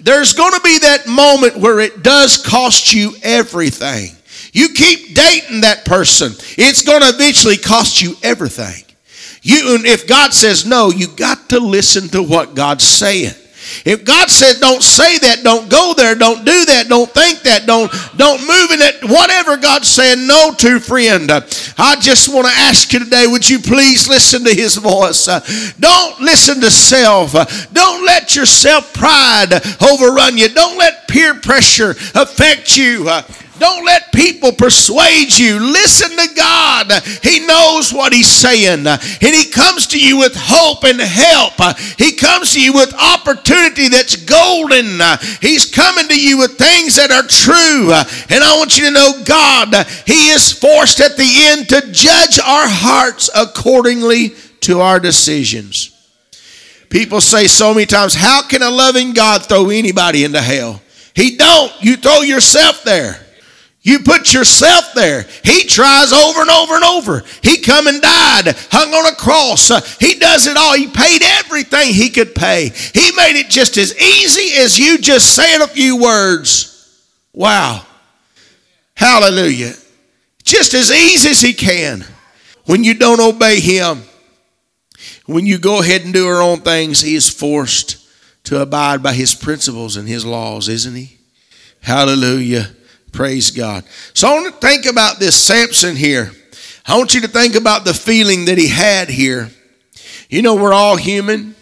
there's 0.00 0.32
going 0.32 0.52
to 0.52 0.60
be 0.60 0.78
that 0.80 1.06
moment 1.06 1.56
where 1.56 1.80
it 1.80 2.02
does 2.02 2.36
cost 2.36 2.92
you 2.92 3.12
everything. 3.22 4.10
You 4.52 4.70
keep 4.70 5.14
dating 5.14 5.62
that 5.62 5.84
person, 5.84 6.32
it's 6.56 6.82
going 6.82 7.02
to 7.02 7.08
eventually 7.08 7.56
cost 7.56 8.00
you 8.00 8.14
everything. 8.22 8.84
You, 9.42 9.78
if 9.84 10.06
God 10.06 10.34
says 10.34 10.66
no, 10.66 10.90
you 10.90 11.08
got 11.08 11.48
to 11.50 11.60
listen 11.60 12.08
to 12.08 12.22
what 12.22 12.54
God's 12.54 12.84
saying. 12.84 13.34
If 13.84 14.04
God 14.04 14.30
said 14.30 14.60
don't 14.60 14.82
say 14.82 15.18
that, 15.18 15.42
don't 15.42 15.70
go 15.70 15.94
there, 15.96 16.14
don't 16.14 16.44
do 16.44 16.64
that, 16.66 16.86
don't 16.88 17.10
think 17.10 17.40
that, 17.42 17.66
don't 17.66 17.90
don't 18.16 18.40
move 18.40 18.70
in 18.72 18.80
it, 18.80 19.04
whatever 19.10 19.56
God's 19.56 19.88
saying 19.88 20.26
no 20.26 20.52
to, 20.58 20.80
friend. 20.80 21.30
I 21.30 21.96
just 22.00 22.32
want 22.32 22.46
to 22.46 22.52
ask 22.52 22.92
you 22.92 23.00
today, 23.00 23.26
would 23.26 23.48
you 23.48 23.58
please 23.58 24.08
listen 24.08 24.44
to 24.44 24.54
his 24.54 24.76
voice? 24.76 25.26
Don't 25.78 26.20
listen 26.20 26.60
to 26.60 26.70
self. 26.70 27.32
Don't 27.72 28.04
let 28.04 28.34
your 28.36 28.46
self 28.46 28.92
pride 28.94 29.52
overrun 29.82 30.38
you. 30.38 30.48
Don't 30.48 30.78
let 30.78 31.08
peer 31.08 31.34
pressure 31.34 31.90
affect 32.14 32.76
you. 32.76 33.08
Don't 33.58 33.84
let 33.84 34.12
people 34.12 34.52
persuade 34.52 35.36
you. 35.36 35.58
Listen 35.58 36.10
to 36.10 36.34
God. 36.34 36.92
He 37.22 37.46
knows 37.46 37.92
what 37.92 38.12
He's 38.12 38.28
saying. 38.28 38.86
And 38.86 39.00
He 39.20 39.50
comes 39.50 39.86
to 39.88 40.00
you 40.00 40.18
with 40.18 40.34
hope 40.36 40.84
and 40.84 41.00
help. 41.00 41.54
He 41.98 42.16
comes 42.16 42.52
to 42.54 42.60
you 42.60 42.72
with 42.72 42.94
opportunity 42.94 43.88
that's 43.88 44.16
golden. 44.16 45.00
He's 45.40 45.70
coming 45.70 46.08
to 46.08 46.20
you 46.20 46.38
with 46.38 46.58
things 46.58 46.96
that 46.96 47.10
are 47.10 47.26
true. 47.26 47.92
And 48.34 48.44
I 48.44 48.56
want 48.58 48.78
you 48.78 48.86
to 48.86 48.90
know 48.92 49.22
God, 49.24 49.86
He 50.06 50.30
is 50.30 50.52
forced 50.52 51.00
at 51.00 51.16
the 51.16 51.34
end 51.48 51.68
to 51.70 51.92
judge 51.92 52.38
our 52.38 52.68
hearts 52.68 53.30
accordingly 53.34 54.34
to 54.60 54.80
our 54.80 55.00
decisions. 55.00 55.94
People 56.90 57.20
say 57.20 57.46
so 57.46 57.74
many 57.74 57.86
times, 57.86 58.14
how 58.14 58.42
can 58.42 58.62
a 58.62 58.70
loving 58.70 59.12
God 59.12 59.44
throw 59.44 59.68
anybody 59.70 60.24
into 60.24 60.40
hell? 60.40 60.80
He 61.14 61.36
don't. 61.36 61.72
You 61.82 61.96
throw 61.96 62.20
yourself 62.20 62.82
there. 62.82 63.20
You 63.80 64.00
put 64.00 64.34
yourself 64.34 64.92
there. 64.94 65.22
He 65.44 65.64
tries 65.64 66.12
over 66.12 66.40
and 66.40 66.50
over 66.50 66.74
and 66.74 66.84
over. 66.84 67.22
He 67.42 67.62
come 67.62 67.86
and 67.86 68.02
died, 68.02 68.54
hung 68.70 68.92
on 68.92 69.12
a 69.12 69.16
cross. 69.16 69.70
Uh, 69.70 69.80
he 70.00 70.18
does 70.18 70.46
it 70.46 70.56
all. 70.56 70.76
He 70.76 70.88
paid 70.88 71.22
everything 71.22 71.94
he 71.94 72.10
could 72.10 72.34
pay. 72.34 72.70
He 72.70 73.12
made 73.12 73.38
it 73.38 73.48
just 73.48 73.76
as 73.78 73.96
easy 74.00 74.60
as 74.60 74.78
you 74.78 74.98
just 74.98 75.34
saying 75.34 75.62
a 75.62 75.68
few 75.68 75.96
words. 75.96 76.74
Wow. 77.32 77.86
Hallelujah. 78.94 79.74
Just 80.42 80.74
as 80.74 80.90
easy 80.90 81.30
as 81.30 81.40
he 81.40 81.52
can. 81.52 82.04
When 82.66 82.82
you 82.82 82.94
don't 82.94 83.20
obey 83.20 83.60
him, 83.60 84.02
when 85.26 85.46
you 85.46 85.58
go 85.58 85.80
ahead 85.80 86.02
and 86.02 86.12
do 86.12 86.24
your 86.24 86.42
own 86.42 86.60
things, 86.60 87.00
he 87.00 87.14
is 87.14 87.30
forced 87.30 87.96
to 88.44 88.60
abide 88.60 89.02
by 89.02 89.12
his 89.12 89.34
principles 89.34 89.96
and 89.96 90.08
his 90.08 90.26
laws, 90.26 90.68
isn't 90.68 90.94
he? 90.94 91.18
Hallelujah. 91.80 92.70
Praise 93.12 93.50
God. 93.50 93.84
So 94.14 94.28
I 94.28 94.34
want 94.34 94.54
to 94.54 94.66
think 94.66 94.86
about 94.86 95.18
this 95.18 95.40
Samson 95.40 95.96
here. 95.96 96.32
I 96.86 96.96
want 96.96 97.14
you 97.14 97.20
to 97.22 97.28
think 97.28 97.54
about 97.54 97.84
the 97.84 97.94
feeling 97.94 98.46
that 98.46 98.58
he 98.58 98.68
had 98.68 99.08
here. 99.08 99.50
You 100.28 100.42
know, 100.42 100.54
we're 100.54 100.72
all 100.72 100.96
human. 100.96 101.54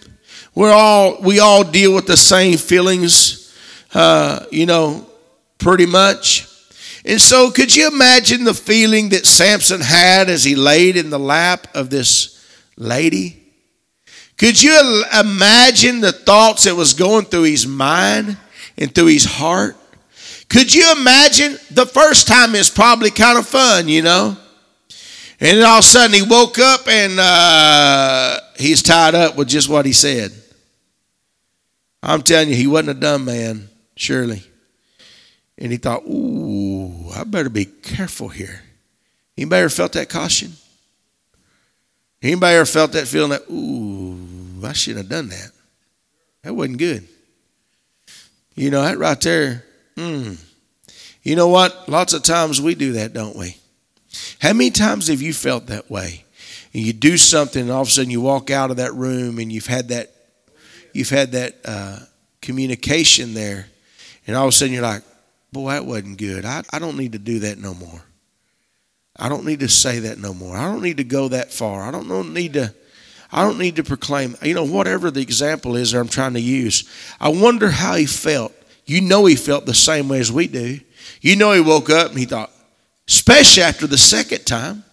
We're 0.54 0.72
all 0.72 1.20
we 1.20 1.38
all 1.38 1.64
deal 1.64 1.94
with 1.94 2.06
the 2.06 2.16
same 2.16 2.56
feelings, 2.56 3.54
uh, 3.92 4.46
you 4.50 4.66
know, 4.66 5.06
pretty 5.58 5.86
much. 5.86 6.48
And 7.04 7.20
so, 7.20 7.50
could 7.50 7.74
you 7.74 7.86
imagine 7.88 8.44
the 8.44 8.54
feeling 8.54 9.10
that 9.10 9.26
Samson 9.26 9.80
had 9.80 10.28
as 10.28 10.42
he 10.42 10.56
laid 10.56 10.96
in 10.96 11.10
the 11.10 11.18
lap 11.18 11.68
of 11.74 11.90
this 11.90 12.44
lady? 12.76 13.42
Could 14.38 14.60
you 14.60 15.04
imagine 15.18 16.00
the 16.00 16.12
thoughts 16.12 16.64
that 16.64 16.74
was 16.74 16.94
going 16.94 17.26
through 17.26 17.44
his 17.44 17.66
mind 17.66 18.36
and 18.76 18.94
through 18.94 19.06
his 19.06 19.24
heart? 19.24 19.76
Could 20.48 20.72
you 20.72 20.92
imagine? 20.96 21.58
The 21.70 21.86
first 21.86 22.28
time 22.28 22.54
is 22.54 22.70
probably 22.70 23.10
kind 23.10 23.38
of 23.38 23.46
fun, 23.46 23.88
you 23.88 24.02
know. 24.02 24.36
And 25.38 25.58
then 25.58 25.66
all 25.66 25.78
of 25.78 25.80
a 25.80 25.82
sudden 25.82 26.14
he 26.14 26.22
woke 26.22 26.58
up 26.58 26.88
and 26.88 27.18
uh, 27.18 28.40
he's 28.58 28.82
tied 28.82 29.14
up 29.14 29.36
with 29.36 29.48
just 29.48 29.68
what 29.68 29.84
he 29.84 29.92
said. 29.92 30.32
I'm 32.02 32.22
telling 32.22 32.48
you, 32.48 32.54
he 32.54 32.66
wasn't 32.66 32.96
a 32.96 33.00
dumb 33.00 33.24
man, 33.24 33.68
surely. 33.96 34.42
And 35.58 35.72
he 35.72 35.78
thought, 35.78 36.04
ooh, 36.04 37.10
I 37.10 37.24
better 37.24 37.50
be 37.50 37.64
careful 37.64 38.28
here. 38.28 38.62
Anybody 39.36 39.60
ever 39.60 39.68
felt 39.68 39.92
that 39.92 40.08
caution? 40.08 40.52
Anybody 42.22 42.56
ever 42.56 42.64
felt 42.64 42.92
that 42.92 43.08
feeling 43.08 43.30
that, 43.30 43.42
ooh, 43.50 44.64
I 44.64 44.72
shouldn't 44.72 45.04
have 45.04 45.10
done 45.10 45.28
that? 45.28 45.50
That 46.42 46.54
wasn't 46.54 46.78
good. 46.78 47.06
You 48.54 48.70
know, 48.70 48.82
that 48.82 48.98
right 48.98 49.20
there 49.20 49.65
Hmm. 49.96 50.34
You 51.22 51.34
know 51.36 51.48
what? 51.48 51.88
Lots 51.88 52.12
of 52.12 52.22
times 52.22 52.60
we 52.60 52.74
do 52.74 52.92
that, 52.92 53.12
don't 53.12 53.36
we? 53.36 53.56
How 54.40 54.52
many 54.52 54.70
times 54.70 55.08
have 55.08 55.22
you 55.22 55.32
felt 55.32 55.66
that 55.66 55.90
way? 55.90 56.24
And 56.72 56.84
you 56.84 56.92
do 56.92 57.16
something, 57.16 57.62
and 57.62 57.70
all 57.70 57.82
of 57.82 57.88
a 57.88 57.90
sudden 57.90 58.10
you 58.10 58.20
walk 58.20 58.50
out 58.50 58.70
of 58.70 58.76
that 58.76 58.94
room, 58.94 59.38
and 59.38 59.50
you've 59.50 59.66
had 59.66 59.88
that, 59.88 60.12
you've 60.92 61.10
had 61.10 61.32
that 61.32 61.56
uh, 61.64 61.98
communication 62.42 63.34
there, 63.34 63.66
and 64.26 64.36
all 64.36 64.44
of 64.44 64.50
a 64.50 64.52
sudden 64.52 64.74
you're 64.74 64.82
like, 64.82 65.02
"Boy, 65.52 65.72
that 65.72 65.86
wasn't 65.86 66.18
good. 66.18 66.44
I, 66.44 66.62
I 66.70 66.78
don't 66.78 66.98
need 66.98 67.12
to 67.12 67.18
do 67.18 67.40
that 67.40 67.58
no 67.58 67.74
more. 67.74 68.02
I 69.16 69.28
don't 69.30 69.46
need 69.46 69.60
to 69.60 69.68
say 69.68 70.00
that 70.00 70.18
no 70.18 70.34
more. 70.34 70.56
I 70.56 70.70
don't 70.70 70.82
need 70.82 70.98
to 70.98 71.04
go 71.04 71.28
that 71.28 71.52
far. 71.52 71.82
I 71.82 71.90
don't 71.90 72.32
need 72.34 72.54
to." 72.54 72.74
I 73.32 73.42
don't 73.42 73.58
need 73.58 73.74
to 73.76 73.82
proclaim, 73.82 74.36
you 74.40 74.54
know, 74.54 74.64
whatever 74.64 75.10
the 75.10 75.20
example 75.20 75.74
is 75.74 75.90
that 75.90 75.98
I'm 75.98 76.06
trying 76.06 76.34
to 76.34 76.40
use. 76.40 76.88
I 77.20 77.28
wonder 77.30 77.68
how 77.68 77.96
he 77.96 78.06
felt 78.06 78.52
you 78.86 79.00
know 79.00 79.26
he 79.26 79.36
felt 79.36 79.66
the 79.66 79.74
same 79.74 80.08
way 80.08 80.20
as 80.20 80.32
we 80.32 80.46
do. 80.46 80.80
You 81.20 81.36
know 81.36 81.52
he 81.52 81.60
woke 81.60 81.90
up 81.90 82.10
and 82.10 82.18
he 82.18 82.24
thought, 82.24 82.50
especially 83.08 83.62
after 83.62 83.86
the 83.86 83.98
second 83.98 84.46
time, 84.46 84.84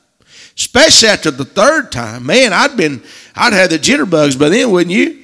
especially 0.57 1.09
after 1.09 1.31
the 1.31 1.45
third 1.45 1.91
time, 1.91 2.25
man, 2.25 2.53
I'd 2.53 2.75
been, 2.75 3.01
I'd 3.35 3.53
had 3.53 3.69
the 3.69 3.79
jitterbugs 3.79 4.37
by 4.37 4.49
then, 4.49 4.71
wouldn't 4.71 4.95
you? 4.95 5.19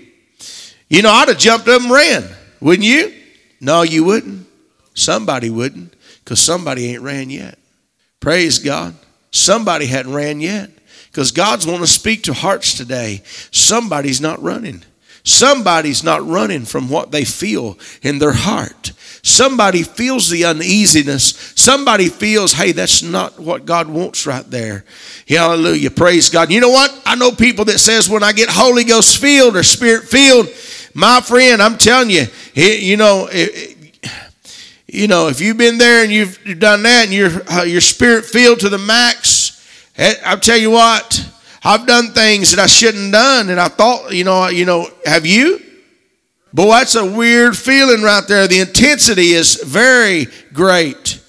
You 0.87 1.01
know, 1.01 1.11
I'd 1.11 1.27
have 1.27 1.37
jumped 1.37 1.67
up 1.67 1.81
and 1.81 1.91
ran, 1.91 2.27
wouldn't 2.59 2.87
you? 2.87 3.13
No, 3.59 3.81
you 3.81 4.03
wouldn't. 4.03 4.47
Somebody 4.93 5.49
wouldn't, 5.49 5.93
because 6.23 6.39
somebody 6.39 6.91
ain't 6.91 7.01
ran 7.01 7.29
yet. 7.29 7.57
Praise 8.19 8.59
God. 8.59 8.95
Somebody 9.31 9.85
hadn't 9.85 10.13
ran 10.13 10.41
yet. 10.41 10.71
Because 11.11 11.31
God's 11.31 11.65
want 11.65 11.81
to 11.81 11.87
speak 11.87 12.23
to 12.23 12.33
hearts 12.33 12.75
today. 12.77 13.21
Somebody's 13.51 14.21
not 14.21 14.41
running. 14.41 14.83
Somebody's 15.29 16.03
not 16.03 16.25
running 16.25 16.65
from 16.65 16.89
what 16.89 17.11
they 17.11 17.23
feel 17.23 17.77
in 18.01 18.19
their 18.19 18.33
heart. 18.33 18.93
Somebody 19.21 19.83
feels 19.83 20.29
the 20.29 20.45
uneasiness. 20.45 21.53
Somebody 21.55 22.09
feels, 22.09 22.53
hey, 22.53 22.71
that's 22.71 23.03
not 23.03 23.39
what 23.39 23.65
God 23.65 23.87
wants 23.87 24.25
right 24.25 24.49
there. 24.49 24.85
Hallelujah. 25.27 25.91
Praise 25.91 26.29
God. 26.29 26.51
You 26.51 26.61
know 26.61 26.69
what? 26.69 26.99
I 27.05 27.15
know 27.15 27.31
people 27.31 27.65
that 27.65 27.79
says 27.79 28.09
when 28.09 28.23
I 28.23 28.31
get 28.31 28.49
Holy 28.49 28.83
Ghost 28.83 29.19
filled 29.19 29.55
or 29.55 29.63
Spirit 29.63 30.05
filled, 30.05 30.47
my 30.93 31.21
friend, 31.21 31.61
I'm 31.61 31.77
telling 31.77 32.09
you, 32.09 32.25
you 32.55 32.97
know, 32.97 33.29
you 34.87 35.07
know, 35.07 35.27
if 35.27 35.39
you've 35.39 35.57
been 35.57 35.77
there 35.77 36.03
and 36.03 36.11
you've 36.11 36.39
done 36.57 36.83
that 36.83 37.05
and 37.05 37.13
you're 37.13 37.51
uh, 37.51 37.63
you're 37.63 37.81
spirit 37.81 38.25
filled 38.25 38.61
to 38.61 38.69
the 38.69 38.79
max, 38.79 39.63
eh, 39.97 40.15
I'll 40.25 40.39
tell 40.39 40.57
you 40.57 40.71
what, 40.71 41.23
I've 41.63 41.85
done 41.85 42.13
things 42.13 42.51
that 42.51 42.59
I 42.59 42.67
shouldn't 42.67 43.11
done, 43.11 43.49
and 43.49 43.59
I 43.59 43.67
thought, 43.67 44.13
you 44.13 44.23
know, 44.23 44.47
you 44.47 44.65
know, 44.65 44.87
have 45.05 45.25
you? 45.25 45.61
Boy, 46.53 46.69
that's 46.69 46.95
a 46.95 47.05
weird 47.05 47.55
feeling 47.57 48.01
right 48.01 48.25
there. 48.27 48.47
The 48.47 48.61
intensity 48.61 49.33
is 49.33 49.61
very 49.63 50.27
great. 50.53 51.21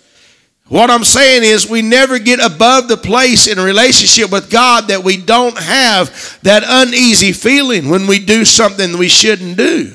What 0.68 0.88
I'm 0.88 1.02
saying 1.02 1.42
is, 1.42 1.68
we 1.68 1.82
never 1.82 2.20
get 2.20 2.38
above 2.38 2.86
the 2.86 2.96
place 2.96 3.48
in 3.48 3.58
a 3.58 3.64
relationship 3.64 4.30
with 4.30 4.50
God 4.50 4.86
that 4.86 5.02
we 5.02 5.16
don't 5.16 5.58
have 5.58 6.38
that 6.42 6.62
uneasy 6.64 7.32
feeling 7.32 7.90
when 7.90 8.06
we 8.06 8.24
do 8.24 8.44
something 8.44 8.96
we 8.96 9.08
shouldn't 9.08 9.56
do. 9.56 9.92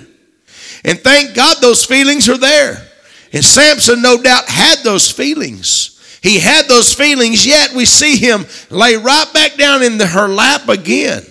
And 0.84 1.00
thank 1.00 1.34
God 1.34 1.58
those 1.62 1.86
feelings 1.86 2.27
are 2.27 2.38
there. 2.38 2.89
And 3.32 3.44
Samson, 3.44 4.01
no 4.01 4.22
doubt, 4.22 4.50
had 4.50 4.80
those 4.80 5.10
feelings. 5.10 5.94
He 6.25 6.39
had 6.39 6.65
those 6.65 6.91
feelings, 6.91 7.46
yet 7.46 7.74
we 7.74 7.86
see 7.86 8.17
him 8.17 8.48
lay 8.72 8.96
right 8.96 9.32
back 9.32 9.58
down 9.58 9.84
in 9.84 10.00
the, 10.00 10.08
her 10.08 10.27
lap 10.27 10.67
again. 10.70 11.22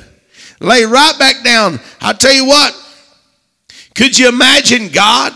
Lay 0.61 0.85
right 0.85 1.19
back 1.19 1.43
down. 1.43 1.81
i 2.01 2.13
tell 2.13 2.33
you 2.33 2.47
what, 2.47 2.73
could 3.97 4.17
you 4.17 4.29
imagine 4.29 4.91
God 4.91 5.33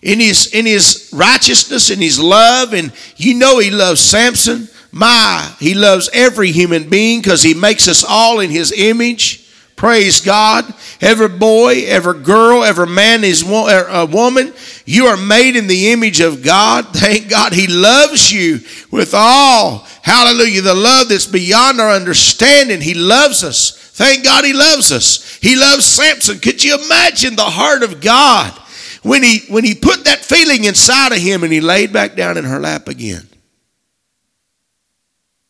in 0.00 0.20
his 0.20 0.54
in 0.54 0.64
his 0.64 1.10
righteousness 1.12 1.90
and 1.90 2.00
his 2.00 2.18
love, 2.18 2.72
and 2.72 2.94
you 3.18 3.34
know 3.34 3.58
he 3.58 3.70
loves 3.70 4.00
Samson. 4.00 4.70
My, 4.90 5.54
he 5.60 5.74
loves 5.74 6.08
every 6.14 6.50
human 6.50 6.88
being 6.88 7.20
because 7.20 7.42
he 7.42 7.52
makes 7.52 7.88
us 7.88 8.06
all 8.08 8.40
in 8.40 8.48
his 8.48 8.72
image. 8.72 9.43
Praise 9.76 10.20
God. 10.20 10.72
Every 11.00 11.28
boy, 11.28 11.84
every 11.86 12.22
girl, 12.22 12.62
every 12.62 12.86
man 12.86 13.24
is 13.24 13.42
er, 13.42 13.86
a 13.88 14.06
woman. 14.06 14.52
You 14.84 15.06
are 15.06 15.16
made 15.16 15.56
in 15.56 15.66
the 15.66 15.90
image 15.90 16.20
of 16.20 16.42
God. 16.42 16.86
Thank 16.92 17.28
God 17.28 17.52
He 17.52 17.66
loves 17.66 18.32
you 18.32 18.60
with 18.90 19.14
all. 19.14 19.86
Hallelujah. 20.02 20.62
The 20.62 20.74
love 20.74 21.08
that's 21.08 21.26
beyond 21.26 21.80
our 21.80 21.90
understanding. 21.90 22.80
He 22.80 22.94
loves 22.94 23.42
us. 23.42 23.72
Thank 23.94 24.24
God 24.24 24.44
He 24.44 24.52
loves 24.52 24.92
us. 24.92 25.36
He 25.36 25.56
loves 25.56 25.84
Samson. 25.84 26.38
Could 26.38 26.62
you 26.62 26.76
imagine 26.84 27.36
the 27.36 27.42
heart 27.42 27.82
of 27.82 28.00
God 28.00 28.52
when 29.02 29.22
He 29.22 29.40
when 29.48 29.64
He 29.64 29.74
put 29.74 30.04
that 30.04 30.18
feeling 30.18 30.64
inside 30.64 31.12
of 31.12 31.18
him 31.18 31.42
and 31.42 31.52
He 31.52 31.60
laid 31.60 31.92
back 31.92 32.14
down 32.14 32.36
in 32.36 32.44
her 32.44 32.60
lap 32.60 32.88
again? 32.88 33.28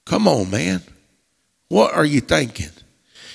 Come 0.07 0.29
on, 0.29 0.51
man. 0.51 0.83
What 1.69 1.95
are 1.95 2.05
you 2.05 2.21
thinking? 2.21 2.71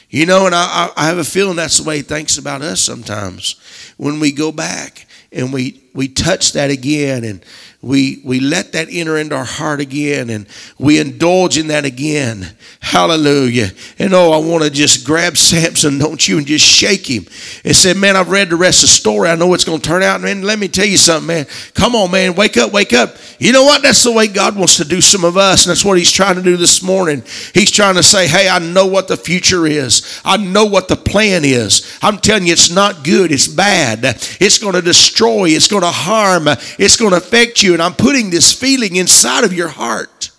You 0.09 0.25
know, 0.25 0.47
and 0.47 0.55
I, 0.55 0.89
I 0.97 1.07
have 1.07 1.19
a 1.19 1.23
feeling 1.23 1.55
that's 1.55 1.77
the 1.77 1.83
way 1.87 1.97
he 1.97 2.01
thinks 2.01 2.37
about 2.39 2.63
us 2.63 2.81
sometimes. 2.81 3.55
When 3.97 4.19
we 4.19 4.31
go 4.31 4.51
back 4.51 5.05
and 5.31 5.53
we, 5.53 5.83
we 5.93 6.07
touch 6.07 6.53
that 6.53 6.71
again 6.71 7.23
and 7.23 7.45
we, 7.81 8.21
we 8.25 8.41
let 8.41 8.73
that 8.73 8.89
enter 8.91 9.17
into 9.17 9.35
our 9.35 9.45
heart 9.45 9.79
again 9.79 10.29
and 10.29 10.45
we 10.77 10.99
indulge 10.99 11.57
in 11.57 11.67
that 11.67 11.85
again. 11.85 12.45
Hallelujah. 12.81 13.69
And 13.97 14.13
oh, 14.13 14.33
I 14.33 14.37
want 14.37 14.65
to 14.65 14.69
just 14.69 15.05
grab 15.05 15.37
Samson, 15.37 15.97
don't 15.97 16.27
you, 16.27 16.37
and 16.37 16.45
just 16.45 16.65
shake 16.65 17.09
him 17.09 17.25
and 17.63 17.73
say, 17.73 17.93
Man, 17.93 18.17
I've 18.17 18.29
read 18.29 18.49
the 18.49 18.57
rest 18.57 18.83
of 18.83 18.89
the 18.89 18.95
story. 18.95 19.29
I 19.29 19.35
know 19.35 19.53
it's 19.53 19.63
going 19.63 19.79
to 19.79 19.87
turn 19.87 20.03
out. 20.03 20.19
Man, 20.19 20.41
let 20.41 20.59
me 20.59 20.67
tell 20.67 20.85
you 20.85 20.97
something, 20.97 21.27
man. 21.27 21.45
Come 21.73 21.95
on, 21.95 22.11
man. 22.11 22.35
Wake 22.35 22.57
up, 22.57 22.73
wake 22.73 22.91
up. 22.91 23.15
You 23.37 23.53
know 23.53 23.63
what? 23.63 23.81
That's 23.81 24.03
the 24.03 24.11
way 24.11 24.27
God 24.27 24.57
wants 24.57 24.75
to 24.77 24.85
do 24.85 24.99
some 24.99 25.23
of 25.23 25.37
us. 25.37 25.65
And 25.65 25.71
that's 25.71 25.85
what 25.85 25.97
He's 25.97 26.11
trying 26.11 26.35
to 26.35 26.41
do 26.41 26.57
this 26.57 26.83
morning. 26.83 27.23
He's 27.53 27.71
trying 27.71 27.95
to 27.95 28.03
say, 28.03 28.27
Hey, 28.27 28.49
I 28.49 28.59
know 28.59 28.87
what 28.87 29.07
the 29.07 29.17
future 29.17 29.65
is, 29.65 30.21
I 30.25 30.35
know 30.35 30.65
what 30.65 30.89
the 30.89 30.97
plan 30.97 31.45
is. 31.45 31.97
I'm 32.01 32.17
telling 32.17 32.47
you, 32.47 32.53
it's 32.53 32.71
not 32.71 33.05
good, 33.05 33.31
it's 33.31 33.47
bad. 33.47 34.03
It's 34.03 34.57
going 34.57 34.73
to 34.73 34.81
destroy, 34.81 35.49
it's 35.49 35.67
going 35.69 35.83
to 35.83 35.91
harm, 35.91 36.47
it's 36.77 36.97
going 36.97 37.11
to 37.11 37.17
affect 37.17 37.63
you 37.63 37.68
you, 37.69 37.73
and 37.75 37.81
I'm 37.81 37.93
putting 37.93 38.29
this 38.29 38.51
feeling 38.51 38.95
inside 38.95 39.43
of 39.43 39.53
your 39.53 39.69
heart. 39.69 40.31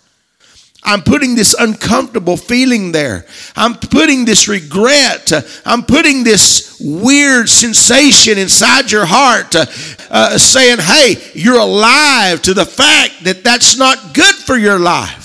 I'm 0.83 1.03
putting 1.03 1.35
this 1.35 1.53
uncomfortable 1.53 2.37
feeling 2.37 2.91
there. 2.91 3.25
I'm 3.55 3.75
putting 3.75 4.25
this 4.25 4.47
regret. 4.47 5.31
I'm 5.63 5.83
putting 5.83 6.23
this 6.23 6.81
weird 6.83 7.49
sensation 7.49 8.37
inside 8.39 8.91
your 8.91 9.05
heart, 9.05 9.55
uh, 9.55 9.65
uh, 10.09 10.37
saying, 10.37 10.79
hey, 10.79 11.15
you're 11.33 11.59
alive 11.59 12.41
to 12.43 12.53
the 12.53 12.65
fact 12.65 13.23
that 13.25 13.43
that's 13.43 13.77
not 13.77 14.15
good 14.15 14.35
for 14.35 14.57
your 14.57 14.79
life. 14.79 15.20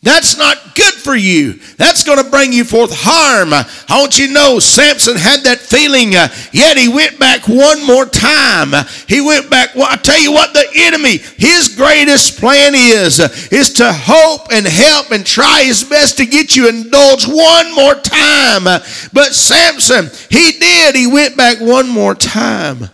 That's 0.00 0.38
not 0.38 0.76
good 0.76 0.94
for 0.94 1.16
you. 1.16 1.54
That's 1.76 2.04
going 2.04 2.22
to 2.22 2.30
bring 2.30 2.52
you 2.52 2.62
forth 2.64 2.92
harm. 2.94 3.52
I 3.52 3.98
want 3.98 4.16
you 4.16 4.28
to 4.28 4.32
know 4.32 4.60
Samson 4.60 5.16
had 5.16 5.42
that 5.42 5.58
feeling, 5.58 6.12
yet 6.12 6.76
he 6.76 6.88
went 6.88 7.18
back 7.18 7.48
one 7.48 7.84
more 7.84 8.06
time. 8.06 8.72
He 9.08 9.20
went 9.20 9.50
back. 9.50 9.74
Well, 9.74 9.88
I 9.90 9.96
tell 9.96 10.20
you 10.20 10.30
what, 10.30 10.54
the 10.54 10.68
enemy, 10.72 11.18
his 11.18 11.74
greatest 11.74 12.38
plan 12.38 12.74
is, 12.76 13.18
is 13.50 13.72
to 13.74 13.92
hope 13.92 14.52
and 14.52 14.66
help 14.66 15.10
and 15.10 15.26
try 15.26 15.64
his 15.64 15.82
best 15.82 16.18
to 16.18 16.26
get 16.26 16.54
you 16.54 16.68
indulged 16.68 17.26
one 17.26 17.74
more 17.74 17.96
time. 17.96 18.64
But 19.12 19.34
Samson, 19.34 20.10
he 20.30 20.52
did. 20.52 20.94
He 20.94 21.08
went 21.08 21.36
back 21.36 21.58
one 21.58 21.88
more 21.88 22.14
time. 22.14 22.88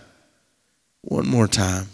One 1.03 1.27
more 1.27 1.47
time. 1.47 1.85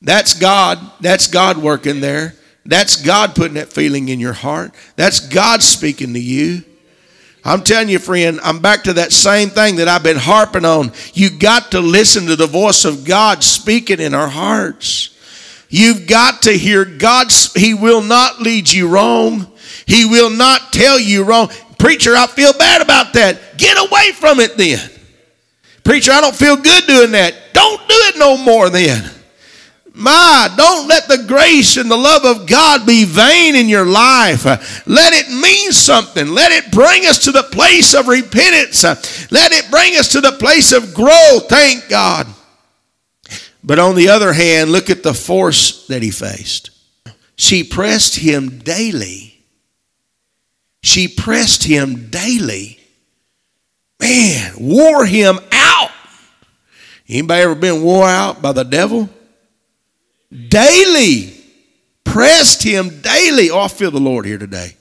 That's 0.00 0.34
God. 0.34 0.78
That's 1.00 1.26
God 1.26 1.58
working 1.58 2.00
there. 2.00 2.34
That's 2.64 3.02
God 3.02 3.34
putting 3.34 3.54
that 3.54 3.72
feeling 3.72 4.08
in 4.08 4.20
your 4.20 4.32
heart. 4.32 4.72
That's 4.96 5.20
God 5.20 5.62
speaking 5.62 6.14
to 6.14 6.20
you. 6.20 6.62
I'm 7.44 7.62
telling 7.62 7.88
you, 7.88 7.98
friend, 7.98 8.38
I'm 8.42 8.60
back 8.60 8.84
to 8.84 8.92
that 8.94 9.12
same 9.12 9.48
thing 9.48 9.76
that 9.76 9.88
I've 9.88 10.04
been 10.04 10.16
harping 10.16 10.64
on. 10.64 10.92
You 11.12 11.28
got 11.28 11.72
to 11.72 11.80
listen 11.80 12.26
to 12.26 12.36
the 12.36 12.46
voice 12.46 12.84
of 12.84 13.04
God 13.04 13.42
speaking 13.42 13.98
in 13.98 14.14
our 14.14 14.28
hearts. 14.28 15.08
You've 15.68 16.06
got 16.06 16.42
to 16.42 16.52
hear 16.52 16.84
God. 16.84 17.32
He 17.56 17.74
will 17.74 18.02
not 18.02 18.40
lead 18.40 18.70
you 18.70 18.88
wrong. 18.88 19.50
He 19.86 20.04
will 20.04 20.30
not 20.30 20.72
tell 20.72 21.00
you 21.00 21.24
wrong. 21.24 21.50
Preacher, 21.78 22.14
I 22.14 22.28
feel 22.28 22.52
bad 22.52 22.80
about 22.80 23.14
that. 23.14 23.58
Get 23.58 23.76
away 23.76 24.12
from 24.12 24.38
it 24.38 24.56
then. 24.56 24.88
Preacher, 25.82 26.12
I 26.12 26.20
don't 26.20 26.36
feel 26.36 26.56
good 26.56 26.86
doing 26.86 27.10
that. 27.12 27.34
Don't 27.52 27.80
do 27.88 27.94
it 27.94 28.18
no 28.18 28.36
more 28.36 28.70
then. 28.70 29.10
My, 29.94 30.52
don't 30.56 30.88
let 30.88 31.06
the 31.06 31.24
grace 31.28 31.76
and 31.76 31.90
the 31.90 31.96
love 31.96 32.24
of 32.24 32.46
God 32.46 32.86
be 32.86 33.04
vain 33.04 33.54
in 33.54 33.68
your 33.68 33.84
life. 33.84 34.44
Let 34.86 35.12
it 35.12 35.28
mean 35.28 35.70
something. 35.72 36.28
Let 36.28 36.50
it 36.50 36.72
bring 36.72 37.04
us 37.06 37.24
to 37.24 37.32
the 37.32 37.42
place 37.42 37.94
of 37.94 38.08
repentance. 38.08 38.82
Let 39.30 39.52
it 39.52 39.70
bring 39.70 39.96
us 39.96 40.12
to 40.12 40.22
the 40.22 40.32
place 40.32 40.72
of 40.72 40.94
growth. 40.94 41.48
Thank 41.48 41.90
God. 41.90 42.26
But 43.62 43.78
on 43.78 43.94
the 43.94 44.08
other 44.08 44.32
hand, 44.32 44.72
look 44.72 44.88
at 44.88 45.02
the 45.02 45.14
force 45.14 45.86
that 45.88 46.02
he 46.02 46.10
faced. 46.10 46.70
She 47.36 47.62
pressed 47.62 48.16
him 48.16 48.58
daily. 48.60 49.44
She 50.82 51.06
pressed 51.06 51.64
him 51.64 52.08
daily. 52.08 52.78
Man, 54.00 54.54
wore 54.58 55.04
him 55.04 55.38
out. 55.52 55.90
Anybody 57.08 57.42
ever 57.42 57.54
been 57.54 57.82
wore 57.82 58.08
out 58.08 58.40
by 58.40 58.52
the 58.52 58.64
devil? 58.64 59.08
Daily. 60.48 61.34
Pressed 62.04 62.62
him 62.62 63.00
daily. 63.00 63.50
Oh, 63.50 63.60
I 63.60 63.68
feel 63.68 63.90
the 63.90 64.00
Lord 64.00 64.26
here 64.26 64.38
today. 64.38 64.76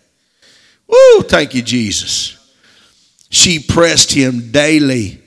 Woo, 0.88 1.22
thank 1.22 1.54
you, 1.54 1.62
Jesus. 1.62 2.38
She 3.30 3.60
pressed 3.60 4.12
him 4.12 4.52
daily. 4.52 5.22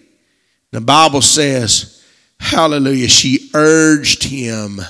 The 0.71 0.81
Bible 0.81 1.23
says, 1.23 2.05
hallelujah, 2.39 3.09
she 3.09 3.51
urged 3.55 4.25
him. 4.25 4.81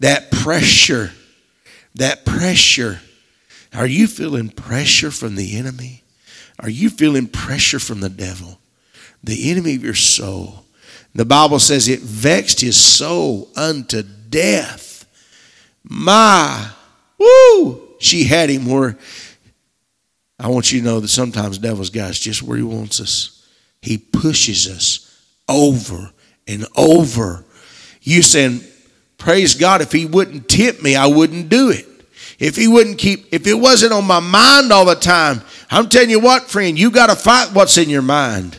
That 0.00 0.30
pressure, 0.30 1.10
that 1.96 2.24
pressure. 2.24 3.00
Are 3.74 3.86
you 3.86 4.06
feeling 4.06 4.48
pressure 4.48 5.10
from 5.10 5.34
the 5.34 5.58
enemy? 5.58 6.04
Are 6.60 6.70
you 6.70 6.88
feeling 6.88 7.26
pressure 7.26 7.78
from 7.78 8.00
the 8.00 8.08
devil? 8.08 8.58
The 9.22 9.50
enemy 9.50 9.74
of 9.74 9.84
your 9.84 9.94
soul. 9.94 10.64
The 11.18 11.24
Bible 11.24 11.58
says 11.58 11.88
it 11.88 11.98
vexed 11.98 12.60
his 12.60 12.76
soul 12.76 13.48
unto 13.56 14.04
death. 14.04 15.04
My, 15.82 16.70
woo, 17.18 17.88
she 17.98 18.22
had 18.22 18.48
him 18.48 18.66
where 18.66 18.96
I 20.38 20.46
want 20.46 20.70
you 20.70 20.78
to 20.78 20.84
know 20.84 21.00
that 21.00 21.08
sometimes 21.08 21.58
devil's 21.58 21.90
got 21.90 22.10
us 22.10 22.20
just 22.20 22.44
where 22.44 22.56
he 22.56 22.62
wants 22.62 23.00
us. 23.00 23.44
He 23.82 23.98
pushes 23.98 24.68
us 24.68 25.20
over 25.48 26.12
and 26.46 26.64
over. 26.76 27.44
You 28.00 28.22
saying, 28.22 28.60
praise 29.16 29.56
God, 29.56 29.80
if 29.80 29.90
he 29.90 30.06
wouldn't 30.06 30.48
tempt 30.48 30.84
me, 30.84 30.94
I 30.94 31.08
wouldn't 31.08 31.48
do 31.48 31.70
it. 31.70 31.86
If 32.38 32.54
he 32.54 32.68
wouldn't 32.68 32.98
keep, 32.98 33.34
if 33.34 33.44
it 33.48 33.54
wasn't 33.54 33.92
on 33.92 34.04
my 34.04 34.20
mind 34.20 34.72
all 34.72 34.84
the 34.84 34.94
time, 34.94 35.42
I'm 35.68 35.88
telling 35.88 36.10
you 36.10 36.20
what, 36.20 36.44
friend, 36.44 36.78
you 36.78 36.92
got 36.92 37.08
to 37.08 37.16
fight 37.16 37.52
what's 37.52 37.76
in 37.76 37.90
your 37.90 38.02
mind. 38.02 38.56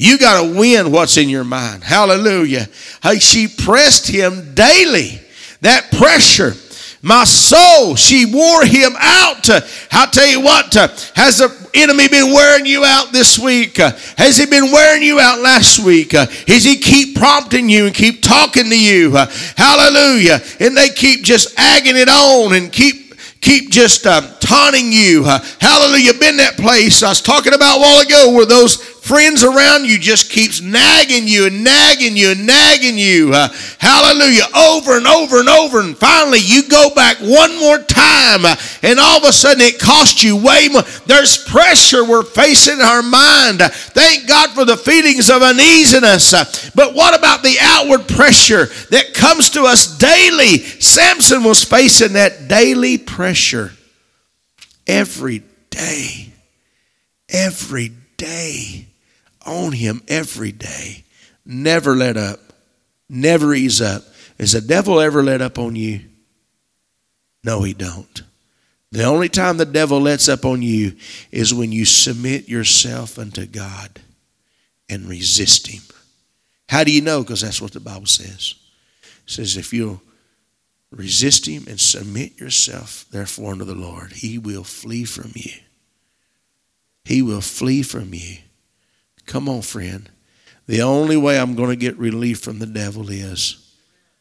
You 0.00 0.16
got 0.16 0.40
to 0.40 0.58
win 0.58 0.92
what's 0.92 1.18
in 1.18 1.28
your 1.28 1.44
mind. 1.44 1.84
Hallelujah. 1.84 2.68
Hey, 3.02 3.18
she 3.18 3.48
pressed 3.48 4.06
him 4.06 4.54
daily. 4.54 5.20
That 5.60 5.92
pressure. 5.92 6.54
My 7.02 7.24
soul, 7.24 7.96
she 7.96 8.24
wore 8.24 8.64
him 8.64 8.92
out. 8.98 9.50
I'll 9.92 10.10
tell 10.10 10.26
you 10.26 10.40
what, 10.40 10.72
has 10.72 11.36
the 11.36 11.70
enemy 11.74 12.08
been 12.08 12.32
wearing 12.32 12.64
you 12.64 12.82
out 12.82 13.12
this 13.12 13.38
week? 13.38 13.76
Has 13.76 14.38
he 14.38 14.46
been 14.46 14.72
wearing 14.72 15.02
you 15.02 15.20
out 15.20 15.40
last 15.40 15.84
week? 15.84 16.10
Does 16.10 16.64
he 16.64 16.78
keep 16.78 17.18
prompting 17.18 17.68
you 17.68 17.84
and 17.84 17.94
keep 17.94 18.22
talking 18.22 18.70
to 18.70 18.80
you? 18.80 19.10
Hallelujah. 19.10 20.40
And 20.60 20.74
they 20.74 20.88
keep 20.88 21.24
just 21.24 21.58
agging 21.58 21.96
it 21.96 22.08
on 22.08 22.54
and 22.54 22.72
keep 22.72 23.10
keep 23.40 23.70
just 23.70 24.06
uh, 24.06 24.20
taunting 24.40 24.92
you. 24.92 25.24
Uh, 25.26 25.38
hallelujah. 25.60 26.14
Been 26.14 26.36
that 26.36 26.56
place 26.56 27.02
I 27.02 27.08
was 27.08 27.22
talking 27.22 27.54
about 27.54 27.78
a 27.78 27.80
while 27.80 28.00
ago 28.00 28.32
where 28.34 28.46
those 28.46 28.89
friends 29.10 29.42
around 29.42 29.84
you 29.84 29.98
just 29.98 30.30
keeps 30.30 30.60
nagging 30.60 31.26
you 31.26 31.46
and 31.46 31.64
nagging 31.64 32.16
you 32.16 32.30
and 32.30 32.46
nagging 32.46 32.96
you. 32.96 33.32
Uh, 33.34 33.48
hallelujah. 33.78 34.44
Over 34.54 34.98
and 34.98 35.06
over 35.08 35.40
and 35.40 35.48
over. 35.48 35.80
And 35.80 35.98
finally, 35.98 36.38
you 36.38 36.68
go 36.68 36.94
back 36.94 37.16
one 37.18 37.58
more 37.58 37.78
time, 37.78 38.44
uh, 38.44 38.54
and 38.84 39.00
all 39.00 39.18
of 39.18 39.24
a 39.24 39.32
sudden 39.32 39.62
it 39.62 39.80
costs 39.80 40.22
you 40.22 40.36
way 40.36 40.68
more. 40.70 40.82
There's 41.06 41.42
pressure 41.42 42.04
we're 42.04 42.22
facing 42.22 42.74
in 42.74 42.82
our 42.82 43.02
mind. 43.02 43.58
Thank 43.58 44.28
God 44.28 44.50
for 44.50 44.64
the 44.64 44.76
feelings 44.76 45.28
of 45.28 45.42
uneasiness. 45.42 46.32
Uh, 46.32 46.44
but 46.76 46.94
what 46.94 47.18
about 47.18 47.42
the 47.42 47.56
outward 47.60 48.06
pressure 48.06 48.66
that 48.90 49.12
comes 49.12 49.50
to 49.50 49.64
us 49.64 49.98
daily? 49.98 50.58
Samson 50.58 51.42
was 51.42 51.64
facing 51.64 52.12
that 52.12 52.46
daily 52.46 52.96
pressure 52.96 53.72
every 54.86 55.42
day. 55.70 56.32
Every 57.28 57.90
day 58.16 58.86
on 59.46 59.72
him 59.72 60.02
every 60.08 60.52
day. 60.52 61.04
Never 61.44 61.94
let 61.94 62.16
up. 62.16 62.40
Never 63.08 63.54
ease 63.54 63.80
up. 63.80 64.02
Is 64.38 64.52
the 64.52 64.60
devil 64.60 65.00
ever 65.00 65.22
let 65.22 65.42
up 65.42 65.58
on 65.58 65.76
you? 65.76 66.00
No, 67.42 67.62
he 67.62 67.74
don't. 67.74 68.22
The 68.92 69.04
only 69.04 69.28
time 69.28 69.56
the 69.56 69.64
devil 69.66 70.00
lets 70.00 70.28
up 70.28 70.44
on 70.44 70.62
you 70.62 70.96
is 71.30 71.54
when 71.54 71.72
you 71.72 71.84
submit 71.84 72.48
yourself 72.48 73.18
unto 73.18 73.46
God 73.46 74.00
and 74.88 75.08
resist 75.08 75.68
him. 75.68 75.82
How 76.68 76.84
do 76.84 76.92
you 76.92 77.00
know? 77.00 77.22
Because 77.22 77.40
that's 77.40 77.62
what 77.62 77.72
the 77.72 77.80
Bible 77.80 78.06
says. 78.06 78.54
It 79.02 79.30
says, 79.30 79.56
if 79.56 79.72
you'll 79.72 80.02
resist 80.90 81.46
him 81.46 81.66
and 81.68 81.80
submit 81.80 82.38
yourself, 82.40 83.06
therefore, 83.10 83.52
unto 83.52 83.64
the 83.64 83.74
Lord, 83.74 84.12
he 84.12 84.38
will 84.38 84.64
flee 84.64 85.04
from 85.04 85.32
you. 85.34 85.52
He 87.04 87.22
will 87.22 87.40
flee 87.40 87.82
from 87.82 88.12
you. 88.12 88.38
Come 89.30 89.48
on, 89.48 89.62
friend. 89.62 90.10
The 90.66 90.82
only 90.82 91.16
way 91.16 91.38
I'm 91.38 91.54
going 91.54 91.70
to 91.70 91.76
get 91.76 91.96
relief 91.96 92.40
from 92.40 92.58
the 92.58 92.66
devil 92.66 93.08
is 93.10 93.72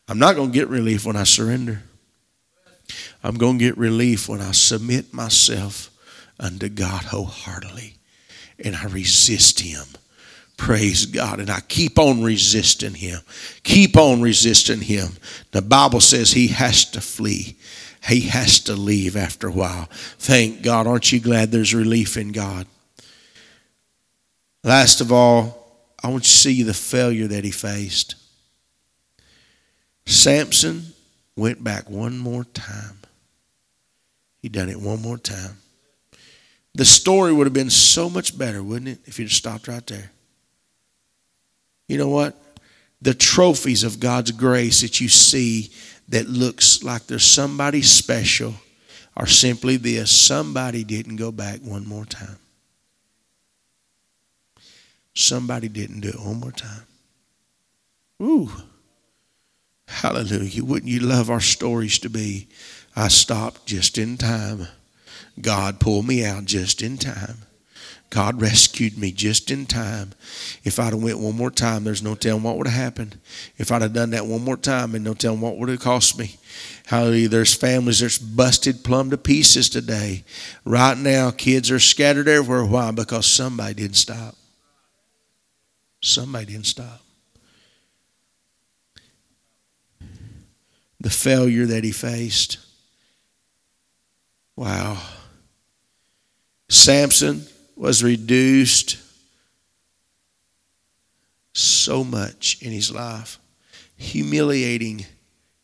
I'm 0.07 0.19
not 0.19 0.35
going 0.35 0.51
to 0.51 0.53
get 0.53 0.67
relief 0.67 1.03
when 1.03 1.15
I 1.15 1.23
surrender. 1.23 1.81
I'm 3.23 3.33
going 3.33 3.57
to 3.57 3.65
get 3.65 3.75
relief 3.75 4.29
when 4.29 4.39
I 4.39 4.51
submit 4.51 5.11
myself 5.11 5.89
unto 6.39 6.69
God 6.69 7.05
wholeheartedly 7.05 7.95
and 8.63 8.75
I 8.75 8.85
resist 8.85 9.61
Him. 9.61 9.83
Praise 10.57 11.07
God. 11.07 11.39
And 11.39 11.49
I 11.49 11.61
keep 11.61 11.97
on 11.97 12.21
resisting 12.21 12.93
Him. 12.93 13.19
Keep 13.63 13.97
on 13.97 14.21
resisting 14.21 14.81
Him. 14.81 15.13
The 15.53 15.63
Bible 15.63 16.01
says 16.01 16.33
He 16.33 16.49
has 16.49 16.85
to 16.91 17.01
flee, 17.01 17.57
He 18.07 18.19
has 18.21 18.59
to 18.59 18.73
leave 18.73 19.15
after 19.15 19.47
a 19.47 19.51
while. 19.51 19.87
Thank 20.19 20.61
God. 20.61 20.85
Aren't 20.85 21.11
you 21.11 21.19
glad 21.19 21.49
there's 21.49 21.73
relief 21.73 22.15
in 22.15 22.31
God? 22.31 22.67
Last 24.63 25.01
of 25.01 25.11
all, 25.11 25.59
I 26.03 26.07
want 26.07 26.23
you 26.23 26.29
to 26.29 26.29
see 26.29 26.63
the 26.63 26.73
failure 26.73 27.27
that 27.27 27.43
he 27.43 27.51
faced. 27.51 28.15
Samson 30.05 30.93
went 31.35 31.63
back 31.63 31.89
one 31.89 32.17
more 32.17 32.43
time. 32.43 32.99
He 34.41 34.49
done 34.49 34.69
it 34.69 34.79
one 34.79 35.01
more 35.01 35.17
time. 35.17 35.57
The 36.73 36.85
story 36.85 37.33
would 37.33 37.47
have 37.47 37.53
been 37.53 37.69
so 37.69 38.09
much 38.09 38.37
better, 38.37 38.63
wouldn't 38.63 38.89
it, 38.89 38.99
if 39.05 39.19
you'd 39.19 39.31
stopped 39.31 39.67
right 39.67 39.85
there? 39.87 40.11
You 41.87 41.97
know 41.97 42.09
what? 42.09 42.35
The 43.01 43.13
trophies 43.13 43.83
of 43.83 43.99
God's 43.99 44.31
grace 44.31 44.81
that 44.81 45.01
you 45.01 45.09
see 45.09 45.71
that 46.09 46.27
looks 46.27 46.83
like 46.83 47.07
there's 47.07 47.23
somebody 47.23 47.81
special 47.81 48.53
are 49.15 49.27
simply 49.27 49.77
this 49.77 50.11
somebody 50.11 50.83
didn't 50.83 51.17
go 51.17 51.31
back 51.31 51.59
one 51.61 51.87
more 51.87 52.05
time. 52.05 52.37
Somebody 55.19 55.67
didn't 55.67 55.99
do 55.99 56.10
it 56.10 56.19
one 56.19 56.39
more 56.39 56.51
time. 56.53 56.86
Ooh. 58.21 58.49
Hallelujah. 59.88 60.63
Wouldn't 60.63 60.89
you 60.89 61.01
love 61.01 61.29
our 61.29 61.41
stories 61.41 61.99
to 61.99 62.10
be? 62.10 62.47
I 62.95 63.10
stopped 63.10 63.65
just 63.65 63.97
in 63.97 64.15
time. 64.15 64.67
God 65.41 65.82
pulled 65.82 66.08
me 66.08 66.23
out 66.23 66.45
just 66.45 66.82
in 66.82 66.97
time. 66.97 67.39
God 68.10 68.41
rescued 68.41 68.97
me 68.97 69.12
just 69.12 69.51
in 69.51 69.65
time. 69.65 70.13
If 70.63 70.79
I'd 70.79 70.93
have 70.93 71.03
went 71.03 71.19
one 71.19 71.36
more 71.36 71.51
time, 71.51 71.84
there's 71.84 72.01
no 72.01 72.15
telling 72.15 72.41
what 72.41 72.58
would 72.58 72.67
have 72.67 72.82
happened. 72.82 73.19
If 73.58 73.73
I'd 73.73 73.82
have 73.82 73.93
done 73.93 74.12
that 74.12 74.25
one 74.25 74.43
more 74.43 74.58
time, 74.58 74.95
and 74.95 75.03
no 75.03 75.13
telling 75.13 75.41
what 75.41 75.58
would 75.58 75.67
have 75.67 75.82
cost 75.82 76.17
me. 76.17 76.38
Hallelujah. 76.88 77.27
There's 77.27 77.53
families 77.53 77.99
that's 77.99 78.17
busted 78.17 78.86
plumb 78.86 79.10
to 79.10 79.17
pieces 79.17 79.69
today. 79.69 80.23
Right 80.63 80.97
now, 80.97 81.29
kids 81.32 81.69
are 81.71 81.79
scattered 81.79 82.29
everywhere. 82.29 82.65
Why? 82.65 82.91
Because 82.91 83.25
somebody 83.25 83.73
didn't 83.73 83.97
stop. 83.97 84.36
Somebody 86.01 86.45
didn't 86.47 86.65
stop. 86.65 87.01
The 91.01 91.09
failure 91.09 91.65
that 91.65 91.83
he 91.83 91.91
faced. 91.91 92.57
Wow. 94.55 95.01
Samson 96.67 97.45
was 97.75 98.03
reduced 98.03 98.97
so 101.53 102.03
much 102.03 102.62
in 102.62 102.71
his 102.71 102.91
life. 102.91 103.39
Humiliating, 103.95 105.05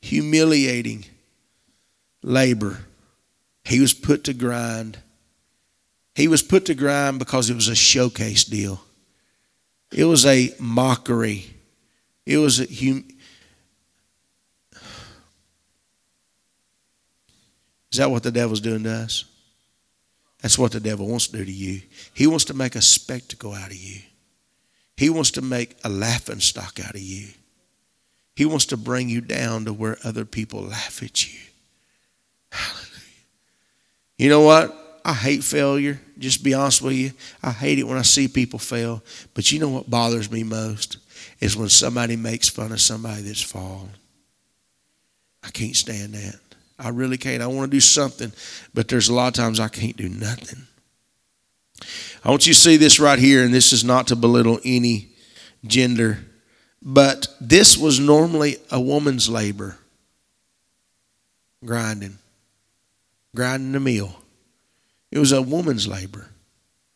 humiliating 0.02 1.06
labor. 2.24 2.80
He 3.63 3.80
was 3.80 3.93
put 3.93 4.24
to 4.26 4.34
grind. 4.34 4.98
He 6.15 6.28
was 6.28 6.43
put 6.43 6.65
to 6.65 6.74
grind 6.74 7.19
because 7.19 7.50
it 7.50 7.56
was 7.56 7.67
a 7.67 7.76
showcase 7.76 8.45
deal. 8.45 8.85
It 9.91 10.06
was 10.06 10.26
a 10.26 10.54
mockery. 10.60 11.45
It 12.26 12.38
was 12.38 12.60
a 12.60 12.65
hum- 12.65 13.06
Is 17.95 18.00
that 18.00 18.12
what 18.12 18.24
the 18.24 18.32
devil's 18.32 18.60
doing 18.60 18.84
to 18.84 18.91
us? 18.91 19.24
That's 20.41 20.60
what 20.60 20.74
the 20.74 20.82
devil 20.82 21.08
wants 21.08 21.28
to 21.28 21.38
do 21.38 21.45
to 21.45 21.52
you. 21.52 21.82
He 22.13 22.28
wants 22.28 22.43
to 22.45 22.54
make 22.54 22.76
a 22.76 22.82
spectacle 22.82 23.54
out 23.54 23.69
of 23.71 23.78
you. 23.78 24.02
He 24.98 25.10
wants 25.10 25.32
to 25.32 25.41
make 25.41 25.78
a 25.86 25.89
laughing 25.89 26.41
stock 26.41 26.78
out 26.86 26.95
of 26.95 27.00
you. 27.02 27.30
He 28.36 28.43
wants 28.43 28.65
to 28.65 28.78
bring 28.78 29.08
you 29.08 29.21
down 29.21 29.63
to 29.63 29.71
where 29.71 29.98
other 30.04 30.26
people 30.26 30.62
laugh 30.62 31.02
at 31.02 31.26
you. 31.26 31.39
Hallelujah. 32.52 32.89
You 34.17 34.30
know 34.30 34.41
what? 34.41 34.85
I 35.06 35.13
hate 35.13 35.44
failure. 35.44 36.02
Just 36.18 36.44
be 36.44 36.56
honest 36.56 36.82
with 36.82 36.94
you. 36.94 37.12
I 37.44 37.52
hate 37.52 37.78
it 37.78 37.88
when 37.88 38.00
I 38.00 38.02
see 38.02 38.28
people 38.28 38.58
fail. 38.58 39.04
But 39.36 39.52
you 39.52 39.60
know 39.60 39.70
what 39.70 39.88
bothers 39.88 40.32
me 40.32 40.44
most? 40.44 40.98
Is 41.39 41.56
when 41.56 41.70
somebody 41.70 42.15
makes 42.15 42.50
fun 42.50 42.72
of 42.72 42.82
somebody 42.82 43.22
that's 43.22 43.41
fallen. 43.41 43.91
I 45.44 45.52
can't 45.52 45.76
stand 45.76 46.15
that. 46.15 46.39
I 46.80 46.89
really 46.89 47.18
can't. 47.18 47.44
I 47.44 47.48
want 47.48 47.70
to 47.70 47.78
do 47.78 47.82
something, 47.82 48.32
but 48.74 48.88
there's 48.88 49.08
a 49.08 49.13
lot 49.13 49.28
of 49.28 49.36
times 49.36 49.60
I 49.60 49.68
can't 49.68 49.96
do 49.96 50.10
nothing. 50.10 50.65
I 52.24 52.30
want 52.32 52.48
you 52.48 52.54
to 52.56 52.60
see 52.60 52.78
this 52.78 53.00
right 53.00 53.20
here, 53.20 53.44
and 53.44 53.54
this 53.54 53.72
is 53.72 53.84
not 53.84 54.08
to 54.08 54.15
belittle 54.15 54.60
any 54.65 55.10
gender, 55.68 56.18
but 56.82 57.28
this 57.39 57.78
was 57.78 58.00
normally 58.00 58.58
a 58.72 58.82
woman's 58.82 59.30
labor 59.30 59.78
grinding, 61.63 62.18
grinding 63.36 63.72
the 63.72 63.80
meal. 63.80 64.15
It 65.15 65.19
was 65.19 65.32
a 65.32 65.41
woman's 65.41 65.88
labor 65.88 66.30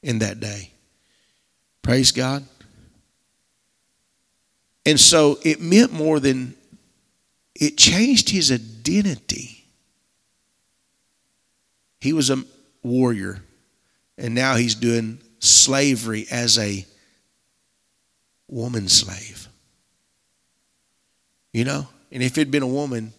in 0.04 0.20
that 0.20 0.42
day. 0.42 0.74
Praise 1.82 2.12
God. 2.12 2.44
And 4.86 5.00
so 5.00 5.40
it 5.42 5.62
meant 5.62 5.94
more 5.94 6.20
than, 6.20 6.54
it 7.56 7.78
changed 7.78 8.30
his 8.30 8.52
identity. 8.52 9.64
He 12.02 12.12
was 12.12 12.30
a 12.30 12.44
warrior, 12.84 13.42
and 14.18 14.36
now 14.36 14.56
he's 14.56 14.76
doing 14.76 15.20
slavery 15.40 16.26
as 16.30 16.58
a 16.58 16.86
woman 18.50 18.90
slave. 18.90 19.48
You 21.54 21.64
know? 21.64 21.88
And 22.12 22.22
if 22.22 22.38
it'd 22.38 22.52
been 22.52 22.64
a 22.64 22.68
woman, 22.68 23.14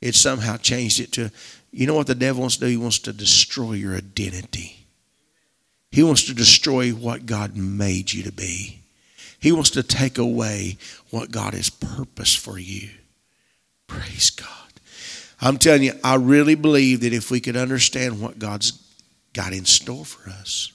it 0.00 0.16
somehow 0.16 0.56
changed 0.56 0.98
it 0.98 1.12
to 1.12 1.30
you 1.72 1.86
know 1.86 1.94
what 1.94 2.06
the 2.06 2.14
devil 2.14 2.42
wants 2.42 2.56
to 2.56 2.60
do? 2.60 2.66
He 2.66 2.76
wants 2.76 2.98
to 3.00 3.12
destroy 3.12 3.72
your 3.72 3.96
identity. 3.96 4.86
He 5.90 6.02
wants 6.02 6.24
to 6.24 6.34
destroy 6.34 6.90
what 6.90 7.26
God 7.26 7.56
made 7.56 8.12
you 8.12 8.22
to 8.24 8.32
be. 8.32 8.80
He 9.40 9.52
wants 9.52 9.70
to 9.70 9.82
take 9.82 10.18
away 10.18 10.76
what 11.10 11.30
God 11.30 11.54
has 11.54 11.68
purposed 11.68 12.38
for 12.38 12.58
you. 12.58 12.90
Praise 13.86 14.30
God. 14.30 14.48
I'm 15.40 15.58
telling 15.58 15.82
you, 15.82 15.92
I 16.04 16.14
really 16.14 16.54
believe 16.54 17.00
that 17.00 17.12
if 17.12 17.30
we 17.30 17.40
could 17.40 17.56
understand 17.56 18.20
what 18.20 18.38
God's 18.38 18.80
got 19.32 19.52
in 19.52 19.64
store 19.64 20.04
for 20.04 20.30
us, 20.30 20.72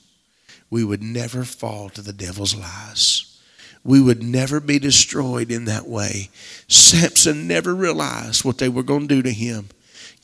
we 0.69 0.83
would 0.83 1.01
never 1.01 1.43
fall 1.43 1.89
to 1.89 2.01
the 2.01 2.12
devil's 2.12 2.55
lies. 2.55 3.39
We 3.83 4.01
would 4.01 4.21
never 4.21 4.60
be 4.60 4.79
destroyed 4.79 5.49
in 5.49 5.65
that 5.65 5.88
way. 5.88 6.29
Samson 6.67 7.47
never 7.47 7.73
realized 7.73 8.43
what 8.43 8.57
they 8.57 8.67
were 8.67 8.83
going 8.83 9.07
to 9.07 9.15
do 9.15 9.21
to 9.21 9.31
him. 9.31 9.69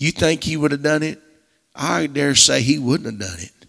You 0.04 0.12
think 0.12 0.44
he 0.44 0.58
would 0.58 0.74
have 0.74 0.84
done 0.84 1.02
it? 1.02 1.22
I 1.74 2.08
dare 2.08 2.36
say 2.36 2.62
he 2.62 2.78
wouldn't 2.78 3.10
have 3.10 3.32
done 3.32 3.40
it. 3.40 3.66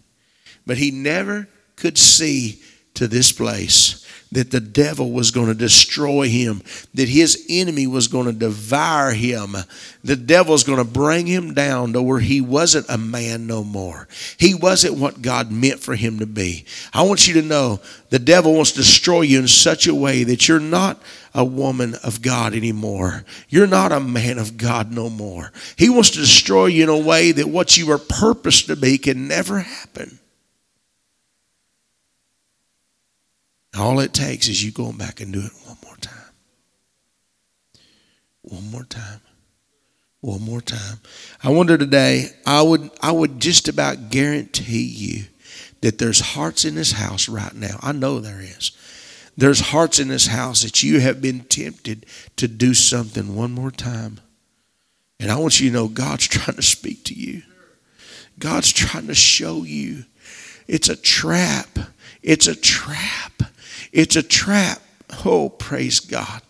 But 0.67 0.77
he 0.77 0.91
never 0.91 1.47
could 1.77 1.97
see 1.97 2.61
to 2.95 3.07
this 3.07 3.31
place 3.31 4.05
that 4.31 4.51
the 4.51 4.59
devil 4.59 5.11
was 5.11 5.31
going 5.31 5.47
to 5.47 5.53
destroy 5.53 6.27
him, 6.27 6.61
that 6.93 7.07
his 7.07 7.45
enemy 7.49 7.87
was 7.87 8.07
going 8.07 8.25
to 8.25 8.33
devour 8.33 9.11
him. 9.11 9.55
The 10.03 10.15
devil's 10.15 10.63
going 10.63 10.79
to 10.79 10.83
bring 10.83 11.25
him 11.25 11.53
down 11.53 11.93
to 11.93 12.01
where 12.01 12.19
he 12.19 12.41
wasn't 12.41 12.89
a 12.89 12.97
man 12.97 13.47
no 13.47 13.63
more. 13.63 14.07
He 14.37 14.53
wasn't 14.53 14.97
what 14.97 15.21
God 15.21 15.51
meant 15.51 15.79
for 15.79 15.95
him 15.95 16.19
to 16.19 16.25
be. 16.25 16.65
I 16.93 17.03
want 17.03 17.27
you 17.27 17.35
to 17.35 17.47
know 17.47 17.79
the 18.09 18.19
devil 18.19 18.53
wants 18.53 18.71
to 18.71 18.79
destroy 18.79 19.21
you 19.21 19.39
in 19.39 19.47
such 19.47 19.87
a 19.87 19.95
way 19.95 20.23
that 20.25 20.47
you're 20.47 20.59
not 20.59 21.01
a 21.33 21.45
woman 21.45 21.95
of 22.03 22.21
God 22.21 22.53
anymore. 22.53 23.25
You're 23.49 23.67
not 23.67 23.91
a 23.91 23.99
man 23.99 24.37
of 24.37 24.57
God 24.57 24.91
no 24.91 25.09
more. 25.09 25.51
He 25.77 25.89
wants 25.89 26.11
to 26.11 26.19
destroy 26.19 26.67
you 26.67 26.83
in 26.83 26.89
a 26.89 26.97
way 26.97 27.31
that 27.31 27.47
what 27.47 27.77
you 27.77 27.87
were 27.87 27.97
purposed 27.97 28.67
to 28.67 28.75
be 28.75 28.97
can 28.97 29.27
never 29.27 29.59
happen. 29.59 30.19
All 33.77 33.99
it 33.99 34.13
takes 34.13 34.47
is 34.47 34.63
you 34.63 34.71
going 34.71 34.97
back 34.97 35.21
and 35.21 35.33
do 35.33 35.39
it 35.39 35.51
one 35.65 35.77
more 35.83 35.97
time. 35.97 36.13
One 38.41 38.71
more 38.71 38.83
time. 38.85 39.21
One 40.21 40.41
more 40.41 40.61
time. 40.61 40.99
I 41.43 41.49
wonder 41.49 41.77
today, 41.77 42.29
I 42.45 42.61
would 42.61 42.89
I 43.01 43.11
would 43.11 43.39
just 43.39 43.67
about 43.67 44.09
guarantee 44.09 44.83
you 44.83 45.25
that 45.81 45.99
there's 45.99 46.19
hearts 46.19 46.65
in 46.65 46.75
this 46.75 46.93
house 46.93 47.29
right 47.29 47.53
now. 47.53 47.77
I 47.81 47.91
know 47.91 48.19
there 48.19 48.41
is. 48.41 48.71
There's 49.37 49.59
hearts 49.59 49.99
in 49.99 50.07
this 50.07 50.27
house 50.27 50.63
that 50.63 50.81
you 50.81 50.99
have 51.01 51.21
been 51.21 51.41
tempted 51.41 52.05
to 52.37 52.47
do 52.47 52.73
something 52.73 53.35
one 53.35 53.51
more 53.51 53.71
time. 53.71 54.19
And 55.19 55.31
I 55.31 55.37
want 55.37 55.59
you 55.59 55.69
to 55.69 55.73
know 55.73 55.87
God's 55.87 56.27
trying 56.27 56.55
to 56.55 56.63
speak 56.63 57.03
to 57.05 57.13
you. 57.13 57.43
God's 58.39 58.71
trying 58.71 59.07
to 59.07 59.15
show 59.15 59.63
you. 59.63 60.05
It's 60.67 60.89
a 60.89 60.95
trap. 60.95 61.77
It's 62.23 62.47
a 62.47 62.55
trap. 62.55 63.43
It's 63.95 64.17
a 64.17 64.23
trap. 64.23 64.81
Oh, 65.23 65.47
praise 65.47 66.01
God. 66.01 66.41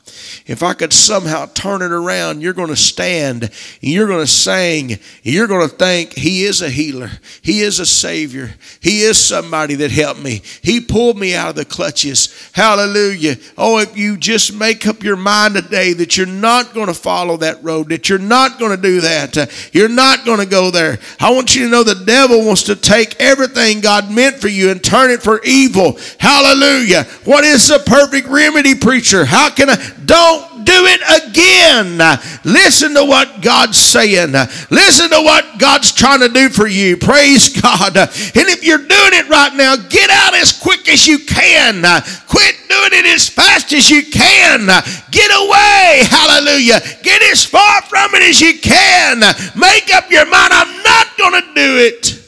If 0.46 0.62
I 0.62 0.74
could 0.74 0.94
somehow 0.94 1.48
turn 1.48 1.82
it 1.82 1.92
around, 1.92 2.42
you're 2.42 2.54
going 2.54 2.70
to 2.70 2.76
stand 2.76 3.44
and 3.44 3.52
you're 3.82 4.08
going 4.08 4.22
to 4.24 4.28
sing. 4.28 4.94
And 4.94 5.00
you're 5.24 5.48
going 5.48 5.68
to 5.68 5.76
think 5.76 6.14
He 6.14 6.44
is 6.44 6.62
a 6.62 6.70
healer. 6.70 7.10
He 7.42 7.62
is 7.62 7.80
a 7.80 7.86
Savior. 7.86 8.54
He 8.82 9.02
is 9.02 9.24
somebody 9.24 9.74
that 9.76 9.90
helped 9.90 10.22
me. 10.22 10.42
He 10.62 10.80
pulled 10.80 11.18
me 11.18 11.34
out 11.34 11.50
of 11.50 11.56
the 11.56 11.66
clutches. 11.66 12.52
Hallelujah. 12.54 13.38
Oh, 13.58 13.80
if 13.80 13.98
you 13.98 14.18
just 14.18 14.54
make 14.54 14.86
up 14.86 15.02
your 15.02 15.16
mind 15.16 15.56
today 15.56 15.94
that 15.94 16.18
you're 16.18 16.28
not 16.28 16.76
going 16.76 16.88
to 16.88 16.94
follow 16.94 17.38
that 17.38 17.64
road, 17.64 17.90
that 17.90 18.08
you're 18.08 18.20
not 18.20 18.60
going 18.60 18.76
to 18.76 18.82
do 18.82 19.02
that, 19.02 19.38
uh, 19.38 19.48
you're 19.72 19.90
not 19.90 20.26
going 20.26 20.40
to 20.40 20.46
go 20.46 20.70
there. 20.70 21.00
I 21.20 21.32
want 21.32 21.56
you 21.56 21.64
to 21.66 21.72
know 21.72 21.84
the 21.84 22.06
devil 22.06 22.46
wants 22.46 22.64
to 22.64 22.76
take 22.76 23.20
everything 23.20 23.82
God 23.82 24.12
meant 24.12 24.36
for 24.36 24.50
you 24.50 24.70
and 24.70 24.84
turn 24.84 25.10
it 25.10 25.24
for 25.24 25.42
evil. 25.44 25.98
Hallelujah. 26.20 27.06
What 27.24 27.44
is 27.44 27.68
the 27.68 27.80
perfect 27.80 28.28
remedy, 28.28 28.76
preacher? 28.76 29.26
How 29.26 29.50
can 29.50 29.72
I? 29.72 29.95
Don't 30.06 30.66
do 30.66 30.86
it 30.86 31.02
again. 31.24 31.98
Listen 32.44 32.94
to 32.96 33.06
what 33.06 33.42
God's 33.42 33.78
saying. 33.78 34.32
Listen 34.70 35.10
to 35.10 35.22
what 35.22 35.60
God's 35.60 35.92
trying 35.92 36.22
to 36.22 36.30
do 36.30 36.50
for 36.50 36.68
you. 36.68 36.98
Praise 36.98 37.50
God. 37.62 37.96
And 37.98 38.10
if 38.36 38.64
you're 38.64 38.78
doing 38.78 39.14
it 39.14 39.30
right 39.30 39.54
now, 39.56 39.76
get 39.76 40.10
out 40.10 40.34
as 40.34 40.58
quick 40.58 40.88
as 40.90 41.08
you 41.08 41.20
can. 41.20 41.82
Quit 42.28 42.56
doing 42.68 42.94
it 42.94 43.06
as 43.06 43.30
fast 43.30 43.74
as 43.74 43.90
you 43.90 44.04
can. 44.04 44.68
Get 45.12 45.32
away. 45.32 46.02
Hallelujah. 46.10 46.82
Get 47.04 47.22
as 47.32 47.46
far 47.46 47.82
from 47.84 48.16
it 48.16 48.24
as 48.24 48.42
you 48.42 48.60
can. 48.60 49.20
Make 49.56 49.94
up 49.94 50.10
your 50.12 50.26
mind. 50.26 50.54
I'm 50.54 50.84
not 50.84 51.18
going 51.18 51.42
to 51.42 51.54
do 51.54 51.78
it. 51.78 52.25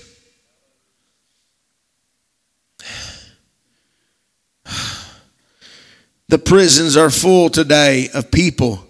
The 6.29 6.37
prisons 6.37 6.97
are 6.97 7.09
full 7.09 7.49
today 7.49 8.09
of 8.13 8.31
people 8.31 8.85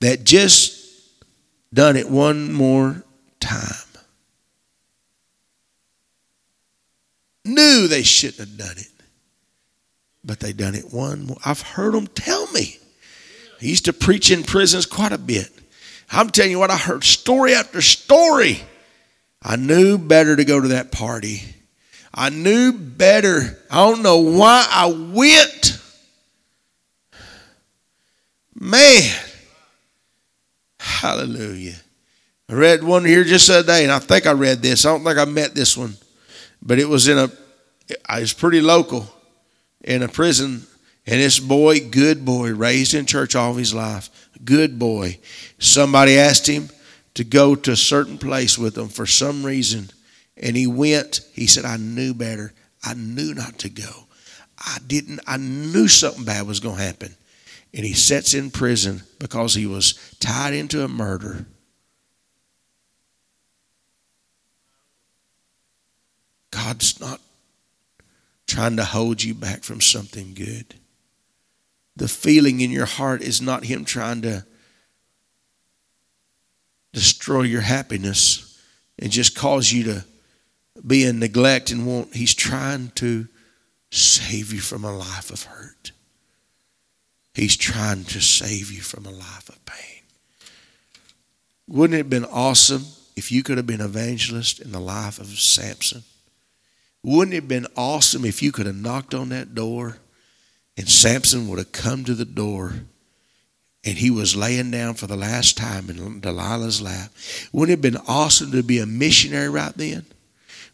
that 0.00 0.24
just 0.24 0.74
done 1.72 1.96
it 1.96 2.10
one 2.10 2.52
more 2.52 3.02
time. 3.40 3.72
Knew 7.46 7.86
they 7.86 8.02
shouldn't 8.02 8.40
have 8.40 8.58
done 8.58 8.76
it, 8.76 8.90
but 10.24 10.40
they 10.40 10.52
done 10.52 10.74
it 10.74 10.92
one 10.92 11.26
more. 11.26 11.38
I've 11.44 11.62
heard 11.62 11.94
them 11.94 12.08
tell 12.08 12.50
me. 12.52 12.78
I 13.62 13.64
used 13.64 13.86
to 13.86 13.92
preach 13.92 14.30
in 14.30 14.42
prisons 14.42 14.84
quite 14.84 15.12
a 15.12 15.18
bit. 15.18 15.50
I'm 16.10 16.28
telling 16.28 16.50
you 16.50 16.58
what, 16.58 16.70
I 16.70 16.76
heard 16.76 17.04
story 17.04 17.54
after 17.54 17.80
story. 17.80 18.60
I 19.42 19.56
knew 19.56 19.96
better 19.96 20.36
to 20.36 20.44
go 20.44 20.60
to 20.60 20.68
that 20.68 20.92
party. 20.92 21.42
I 22.12 22.30
knew 22.30 22.72
better. 22.72 23.58
I 23.70 23.76
don't 23.76 24.02
know 24.02 24.18
why 24.18 24.66
I 24.68 24.86
went. 24.86 25.80
Man. 28.58 29.14
Hallelujah. 30.78 31.76
I 32.48 32.54
read 32.54 32.82
one 32.82 33.04
here 33.04 33.24
just 33.24 33.48
the 33.48 33.58
other 33.58 33.66
day, 33.66 33.82
and 33.82 33.92
I 33.92 33.98
think 33.98 34.26
I 34.26 34.32
read 34.32 34.62
this. 34.62 34.86
I 34.86 34.90
don't 34.90 35.04
think 35.04 35.18
I 35.18 35.24
met 35.26 35.54
this 35.54 35.76
one, 35.76 35.94
but 36.62 36.78
it 36.78 36.88
was 36.88 37.08
in 37.08 37.18
a, 37.18 37.24
uh, 37.24 37.28
it's 38.12 38.32
pretty 38.32 38.60
local, 38.60 39.06
in 39.82 40.02
a 40.02 40.08
prison. 40.08 40.66
And 41.06 41.20
this 41.20 41.38
boy, 41.38 41.88
good 41.90 42.24
boy, 42.24 42.52
raised 42.52 42.94
in 42.94 43.04
church 43.04 43.36
all 43.36 43.54
his 43.54 43.74
life, 43.74 44.10
good 44.44 44.78
boy. 44.78 45.18
Somebody 45.58 46.18
asked 46.18 46.46
him 46.46 46.70
to 47.14 47.24
go 47.24 47.54
to 47.54 47.72
a 47.72 47.76
certain 47.76 48.16
place 48.16 48.58
with 48.58 48.74
them 48.74 48.88
for 48.88 49.06
some 49.06 49.44
reason, 49.44 49.90
and 50.36 50.56
he 50.56 50.66
went. 50.66 51.20
He 51.32 51.46
said, 51.46 51.64
I 51.64 51.76
knew 51.76 52.14
better. 52.14 52.52
I 52.82 52.94
knew 52.94 53.34
not 53.34 53.58
to 53.60 53.68
go. 53.68 54.06
I 54.58 54.78
didn't, 54.86 55.20
I 55.26 55.36
knew 55.36 55.88
something 55.88 56.24
bad 56.24 56.46
was 56.46 56.60
going 56.60 56.76
to 56.76 56.82
happen 56.82 57.16
and 57.74 57.84
he 57.84 57.94
sits 57.94 58.34
in 58.34 58.50
prison 58.50 59.02
because 59.18 59.54
he 59.54 59.66
was 59.66 59.94
tied 60.20 60.54
into 60.54 60.82
a 60.82 60.88
murder. 60.88 61.46
God's 66.50 66.98
not 67.00 67.20
trying 68.46 68.76
to 68.76 68.84
hold 68.84 69.22
you 69.22 69.34
back 69.34 69.62
from 69.62 69.80
something 69.80 70.32
good. 70.34 70.74
The 71.96 72.08
feeling 72.08 72.60
in 72.60 72.70
your 72.70 72.86
heart 72.86 73.22
is 73.22 73.40
not 73.40 73.64
Him 73.64 73.84
trying 73.84 74.22
to 74.22 74.44
destroy 76.92 77.42
your 77.42 77.62
happiness 77.62 78.58
and 78.98 79.10
just 79.10 79.36
cause 79.36 79.72
you 79.72 79.84
to 79.84 80.04
be 80.86 81.04
in 81.04 81.18
neglect 81.18 81.70
and 81.70 81.86
want. 81.86 82.14
He's 82.14 82.34
trying 82.34 82.90
to 82.96 83.28
save 83.90 84.52
you 84.52 84.60
from 84.60 84.84
a 84.84 84.96
life 84.96 85.30
of 85.30 85.44
hurt. 85.44 85.92
He's 87.36 87.54
trying 87.54 88.04
to 88.04 88.20
save 88.22 88.72
you 88.72 88.80
from 88.80 89.04
a 89.04 89.10
life 89.10 89.50
of 89.50 89.62
pain. 89.66 90.02
Wouldn't 91.68 91.92
it 91.92 91.98
have 91.98 92.08
been 92.08 92.24
awesome 92.24 92.86
if 93.14 93.30
you 93.30 93.42
could 93.42 93.58
have 93.58 93.66
been 93.66 93.82
evangelist 93.82 94.58
in 94.58 94.72
the 94.72 94.80
life 94.80 95.18
of 95.18 95.26
Samson? 95.26 96.02
Wouldn't 97.02 97.34
it 97.34 97.42
have 97.42 97.48
been 97.48 97.66
awesome 97.76 98.24
if 98.24 98.42
you 98.42 98.52
could 98.52 98.64
have 98.64 98.74
knocked 98.74 99.14
on 99.14 99.28
that 99.28 99.54
door 99.54 99.98
and 100.78 100.88
Samson 100.88 101.46
would 101.48 101.58
have 101.58 101.72
come 101.72 102.04
to 102.04 102.14
the 102.14 102.24
door 102.24 102.72
and 103.84 103.98
he 103.98 104.10
was 104.10 104.34
laying 104.34 104.70
down 104.70 104.94
for 104.94 105.06
the 105.06 105.14
last 105.14 105.58
time 105.58 105.90
in 105.90 106.22
Delilah's 106.22 106.80
lap? 106.80 107.10
Wouldn't 107.52 107.70
it 107.70 107.84
have 107.84 107.92
been 107.92 108.02
awesome 108.08 108.50
to 108.52 108.62
be 108.62 108.78
a 108.78 108.86
missionary 108.86 109.50
right 109.50 109.74
then? 109.76 110.06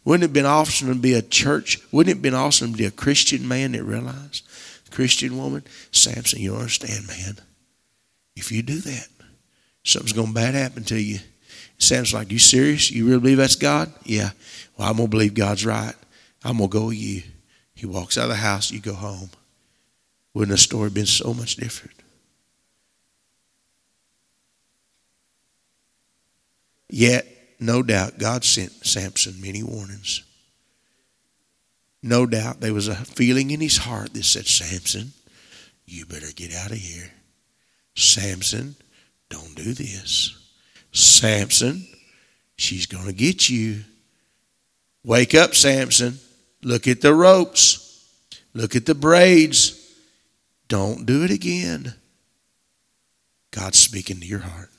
Wouldn't 0.05 0.23
it 0.23 0.27
have 0.27 0.33
been 0.33 0.45
awesome 0.45 0.87
to 0.87 0.95
be 0.95 1.13
a 1.13 1.21
church? 1.21 1.81
Wouldn't 1.91 2.09
it 2.09 2.15
have 2.15 2.21
been 2.21 2.33
awesome 2.33 2.71
to 2.71 2.77
be 2.77 2.85
a 2.85 2.91
Christian 2.91 3.45
man 3.45 3.73
that 3.73 3.83
realized 3.83 4.45
Christian 4.93 5.35
woman, 5.37 5.63
Samson, 5.91 6.39
you 6.39 6.55
understand, 6.55 7.07
man. 7.07 7.37
If 8.35 8.51
you 8.51 8.61
do 8.61 8.79
that, 8.79 9.07
something's 9.83 10.13
going 10.13 10.27
to 10.27 10.33
bad 10.33 10.53
happen 10.53 10.83
to 10.85 11.01
you. 11.01 11.19
Samson's 11.79 12.13
like, 12.13 12.31
you 12.31 12.37
serious? 12.37 12.91
You 12.91 13.07
really 13.07 13.19
believe 13.19 13.37
that's 13.37 13.55
God? 13.55 13.91
Yeah. 14.03 14.29
Well, 14.77 14.87
I'm 14.87 14.97
going 14.97 15.07
to 15.07 15.11
believe 15.11 15.33
God's 15.33 15.65
right. 15.65 15.95
I'm 16.43 16.59
going 16.59 16.69
to 16.69 16.79
go 16.79 16.85
with 16.85 16.97
you. 16.97 17.23
He 17.73 17.87
walks 17.87 18.19
out 18.19 18.25
of 18.25 18.29
the 18.29 18.35
house, 18.35 18.71
you 18.71 18.79
go 18.79 18.93
home. 18.93 19.31
Wouldn't 20.35 20.51
the 20.51 20.57
story 20.59 20.91
been 20.91 21.07
so 21.07 21.33
much 21.33 21.55
different? 21.55 21.97
Yet, 26.87 27.25
no 27.59 27.81
doubt, 27.81 28.19
God 28.19 28.43
sent 28.43 28.85
Samson 28.85 29.41
many 29.41 29.63
warnings. 29.63 30.23
No 32.05 32.25
doubt 32.25 32.59
there 32.59 32.73
was 32.73 32.89
a 32.89 32.95
feeling 32.95 33.49
in 33.49 33.61
his 33.61 33.77
heart 33.77 34.13
that 34.13 34.25
said, 34.25 34.45
Samson, 34.45 35.13
you 35.85 36.05
better 36.05 36.31
get 36.35 36.53
out 36.53 36.71
of 36.71 36.77
here. 36.77 37.09
Samson, 37.95 38.75
don't 39.29 39.55
do 39.55 39.73
this. 39.73 40.37
Samson, 40.91 41.87
she's 42.57 42.87
going 42.87 43.05
to 43.05 43.13
get 43.13 43.49
you. 43.49 43.85
Wake 45.05 45.33
up, 45.33 45.55
Samson. 45.55 46.19
Look 46.61 46.89
at 46.89 46.99
the 46.99 47.13
ropes. 47.13 48.05
Look 48.53 48.75
at 48.75 48.85
the 48.85 48.95
braids. 48.95 49.79
Don't 50.67 51.05
do 51.05 51.23
it 51.23 51.31
again. 51.31 51.93
God's 53.51 53.79
speaking 53.79 54.19
to 54.19 54.25
your 54.25 54.39
heart. 54.39 54.69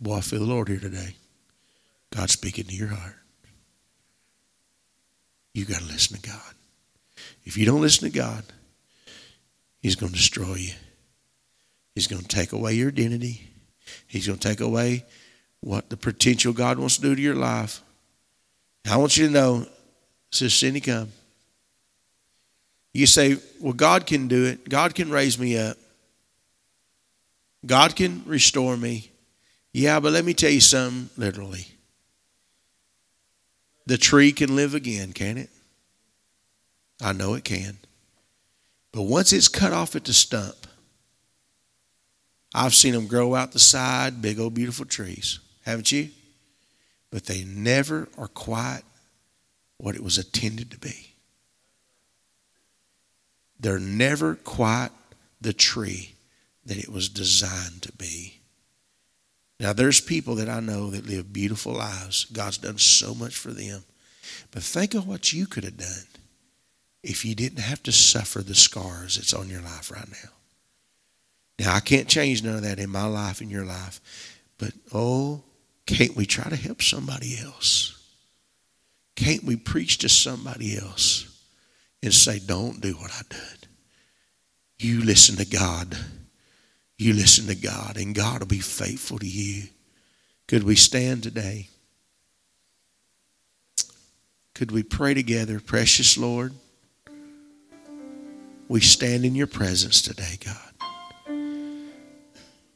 Boy, 0.00 0.16
I 0.16 0.20
feel 0.22 0.40
the 0.40 0.46
Lord 0.46 0.68
here 0.68 0.80
today. 0.80 1.16
God's 2.10 2.32
speaking 2.32 2.64
to 2.64 2.74
your 2.74 2.88
heart 2.88 3.19
you 5.54 5.64
got 5.64 5.80
to 5.80 5.86
listen 5.86 6.16
to 6.16 6.28
God. 6.28 6.54
If 7.44 7.56
you 7.56 7.66
don't 7.66 7.80
listen 7.80 8.10
to 8.10 8.16
God, 8.16 8.44
He's 9.80 9.96
going 9.96 10.12
to 10.12 10.18
destroy 10.18 10.54
you. 10.54 10.72
He's 11.94 12.06
going 12.06 12.22
to 12.22 12.28
take 12.28 12.52
away 12.52 12.74
your 12.74 12.88
identity. 12.88 13.48
He's 14.06 14.26
going 14.26 14.38
to 14.38 14.48
take 14.48 14.60
away 14.60 15.04
what 15.60 15.90
the 15.90 15.96
potential 15.96 16.52
God 16.52 16.78
wants 16.78 16.96
to 16.96 17.02
do 17.02 17.14
to 17.14 17.20
your 17.20 17.34
life. 17.34 17.82
I 18.88 18.96
want 18.96 19.16
you 19.16 19.26
to 19.26 19.32
know, 19.32 19.66
says 20.30 20.54
Cindy, 20.54 20.80
come. 20.80 21.10
You 22.92 23.06
say, 23.06 23.36
well, 23.60 23.72
God 23.72 24.06
can 24.06 24.28
do 24.28 24.46
it. 24.46 24.68
God 24.68 24.94
can 24.94 25.10
raise 25.10 25.38
me 25.38 25.58
up. 25.58 25.76
God 27.64 27.94
can 27.94 28.22
restore 28.26 28.76
me. 28.76 29.10
Yeah, 29.72 30.00
but 30.00 30.12
let 30.12 30.24
me 30.24 30.34
tell 30.34 30.50
you 30.50 30.60
something, 30.60 31.10
literally. 31.16 31.66
The 33.86 33.98
tree 33.98 34.32
can 34.32 34.54
live 34.54 34.74
again, 34.74 35.12
can 35.12 35.36
it? 35.38 35.50
I 37.02 37.12
know 37.12 37.34
it 37.34 37.44
can. 37.44 37.78
But 38.92 39.02
once 39.02 39.32
it's 39.32 39.48
cut 39.48 39.72
off 39.72 39.96
at 39.96 40.04
the 40.04 40.12
stump, 40.12 40.66
I've 42.54 42.74
seen 42.74 42.94
them 42.94 43.06
grow 43.06 43.34
out 43.34 43.52
the 43.52 43.58
side, 43.58 44.20
big 44.20 44.40
old 44.40 44.54
beautiful 44.54 44.84
trees. 44.84 45.38
Haven't 45.64 45.92
you? 45.92 46.10
But 47.10 47.26
they 47.26 47.44
never 47.44 48.08
are 48.18 48.28
quite 48.28 48.82
what 49.76 49.94
it 49.94 50.02
was 50.02 50.18
intended 50.18 50.70
to 50.72 50.78
be. 50.78 51.14
They're 53.58 53.78
never 53.78 54.34
quite 54.36 54.90
the 55.40 55.52
tree 55.52 56.14
that 56.66 56.78
it 56.78 56.88
was 56.88 57.08
designed 57.08 57.82
to 57.82 57.92
be. 57.92 58.39
Now, 59.60 59.74
there's 59.74 60.00
people 60.00 60.36
that 60.36 60.48
I 60.48 60.60
know 60.60 60.88
that 60.90 61.06
live 61.06 61.34
beautiful 61.34 61.74
lives. 61.74 62.24
God's 62.24 62.56
done 62.56 62.78
so 62.78 63.14
much 63.14 63.36
for 63.36 63.50
them. 63.50 63.84
But 64.50 64.62
think 64.62 64.94
of 64.94 65.06
what 65.06 65.34
you 65.34 65.46
could 65.46 65.64
have 65.64 65.76
done 65.76 66.06
if 67.02 67.26
you 67.26 67.34
didn't 67.34 67.60
have 67.60 67.82
to 67.82 67.92
suffer 67.92 68.40
the 68.40 68.54
scars 68.54 69.16
that's 69.16 69.34
on 69.34 69.50
your 69.50 69.60
life 69.60 69.90
right 69.90 70.08
now. 70.08 70.30
Now, 71.58 71.74
I 71.74 71.80
can't 71.80 72.08
change 72.08 72.42
none 72.42 72.56
of 72.56 72.62
that 72.62 72.78
in 72.78 72.88
my 72.88 73.04
life, 73.04 73.42
in 73.42 73.50
your 73.50 73.66
life. 73.66 74.00
But, 74.56 74.72
oh, 74.94 75.42
can't 75.84 76.16
we 76.16 76.24
try 76.24 76.48
to 76.48 76.56
help 76.56 76.80
somebody 76.80 77.38
else? 77.38 78.02
Can't 79.14 79.44
we 79.44 79.56
preach 79.56 79.98
to 79.98 80.08
somebody 80.08 80.78
else 80.78 81.26
and 82.02 82.14
say, 82.14 82.38
don't 82.38 82.80
do 82.80 82.94
what 82.94 83.10
I 83.10 83.22
did? 83.28 83.68
You 84.78 85.02
listen 85.02 85.36
to 85.36 85.44
God. 85.44 85.98
You 87.00 87.14
listen 87.14 87.46
to 87.46 87.54
God, 87.54 87.96
and 87.96 88.14
God 88.14 88.40
will 88.40 88.46
be 88.46 88.58
faithful 88.58 89.18
to 89.20 89.26
you. 89.26 89.68
Could 90.46 90.64
we 90.64 90.76
stand 90.76 91.22
today? 91.22 91.70
Could 94.54 94.70
we 94.70 94.82
pray 94.82 95.14
together? 95.14 95.60
Precious 95.60 96.18
Lord, 96.18 96.52
we 98.68 98.80
stand 98.80 99.24
in 99.24 99.34
your 99.34 99.46
presence 99.46 100.02
today, 100.02 100.36
God. 100.44 101.72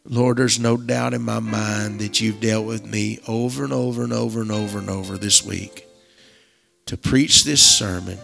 Lord, 0.07 0.39
there's 0.39 0.59
no 0.59 0.79
doubt 0.79 1.13
in 1.13 1.21
my 1.21 1.41
mind 1.41 2.01
that 2.01 2.19
you've 2.23 2.41
dealt 2.41 2.65
with 2.65 2.87
me 2.87 3.19
over 3.29 3.63
and 3.63 3.75
over 3.75 4.05
and 4.05 4.13
over 4.15 4.41
and 4.41 4.51
over 4.51 4.79
and 4.79 4.89
over 4.89 5.19
this 5.19 5.45
week 5.45 5.87
to 6.87 6.97
preach 6.97 7.45
this 7.45 7.61
sermon. 7.61 8.19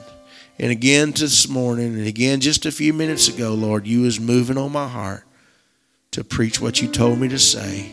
And 0.59 0.73
again 0.73 1.11
this 1.11 1.47
morning, 1.47 1.93
and 1.93 2.07
again 2.07 2.41
just 2.41 2.65
a 2.65 2.73
few 2.73 2.95
minutes 2.95 3.29
ago, 3.29 3.53
Lord, 3.53 3.87
you 3.87 4.01
was 4.01 4.19
moving 4.19 4.57
on 4.57 4.73
my 4.73 4.89
heart 4.89 5.27
to 6.13 6.25
preach 6.25 6.61
what 6.61 6.81
you 6.83 6.89
told 6.89 7.19
me 7.19 7.29
to 7.29 7.39
say. 7.39 7.93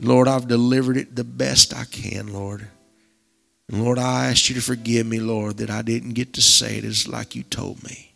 Lord, 0.00 0.28
I've 0.28 0.48
delivered 0.48 0.96
it 0.96 1.16
the 1.16 1.24
best 1.24 1.74
I 1.74 1.84
can, 1.84 2.32
Lord. 2.32 2.68
And 3.68 3.84
Lord, 3.84 3.98
I 3.98 4.26
ask 4.26 4.48
you 4.48 4.54
to 4.54 4.62
forgive 4.62 5.06
me, 5.06 5.20
Lord, 5.20 5.58
that 5.58 5.70
I 5.70 5.82
didn't 5.82 6.14
get 6.14 6.32
to 6.34 6.42
say 6.42 6.78
it 6.78 6.84
as 6.84 7.08
like 7.08 7.34
you 7.34 7.42
told 7.42 7.82
me. 7.82 8.12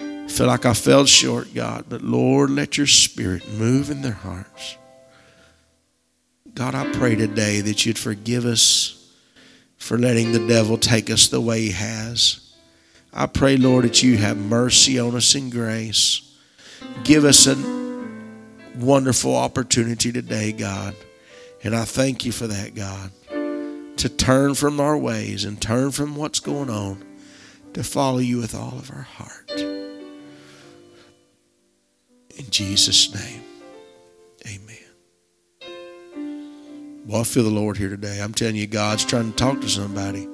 I 0.00 0.28
feel 0.28 0.46
like 0.46 0.64
I 0.64 0.74
fell 0.74 1.04
short, 1.04 1.54
God, 1.54 1.86
but 1.88 2.02
Lord, 2.02 2.50
let 2.50 2.78
your 2.78 2.86
spirit 2.86 3.48
move 3.52 3.90
in 3.90 4.02
their 4.02 4.12
hearts. 4.12 4.76
God, 6.54 6.74
I 6.74 6.90
pray 6.92 7.14
today 7.16 7.60
that 7.60 7.84
you'd 7.84 7.98
forgive 7.98 8.44
us 8.44 9.12
for 9.76 9.98
letting 9.98 10.32
the 10.32 10.46
devil 10.46 10.78
take 10.78 11.10
us 11.10 11.28
the 11.28 11.40
way 11.40 11.62
he 11.62 11.72
has. 11.72 12.54
I 13.12 13.26
pray, 13.26 13.56
Lord, 13.56 13.84
that 13.84 14.02
you 14.02 14.16
have 14.16 14.36
mercy 14.36 14.98
on 14.98 15.14
us 15.14 15.34
in 15.34 15.50
grace. 15.50 16.36
Give 17.02 17.24
us 17.24 17.46
a 17.46 17.83
wonderful 18.76 19.36
opportunity 19.36 20.12
today, 20.12 20.52
God. 20.52 20.94
And 21.62 21.74
I 21.74 21.84
thank 21.84 22.24
you 22.24 22.32
for 22.32 22.46
that, 22.46 22.74
God. 22.74 23.10
To 23.98 24.08
turn 24.08 24.54
from 24.54 24.80
our 24.80 24.98
ways 24.98 25.44
and 25.44 25.60
turn 25.60 25.90
from 25.92 26.16
what's 26.16 26.40
going 26.40 26.70
on 26.70 27.02
to 27.74 27.84
follow 27.84 28.18
you 28.18 28.38
with 28.38 28.54
all 28.54 28.78
of 28.78 28.90
our 28.90 29.02
heart. 29.02 29.50
In 32.36 32.50
Jesus' 32.50 33.14
name, 33.14 33.42
amen. 34.46 34.76
Well, 37.06 37.20
I 37.20 37.24
feel 37.24 37.44
the 37.44 37.50
Lord 37.50 37.76
here 37.76 37.90
today. 37.90 38.20
I'm 38.20 38.34
telling 38.34 38.56
you, 38.56 38.66
God's 38.66 39.04
trying 39.04 39.30
to 39.30 39.36
talk 39.36 39.60
to 39.60 39.68
somebody. 39.68 40.28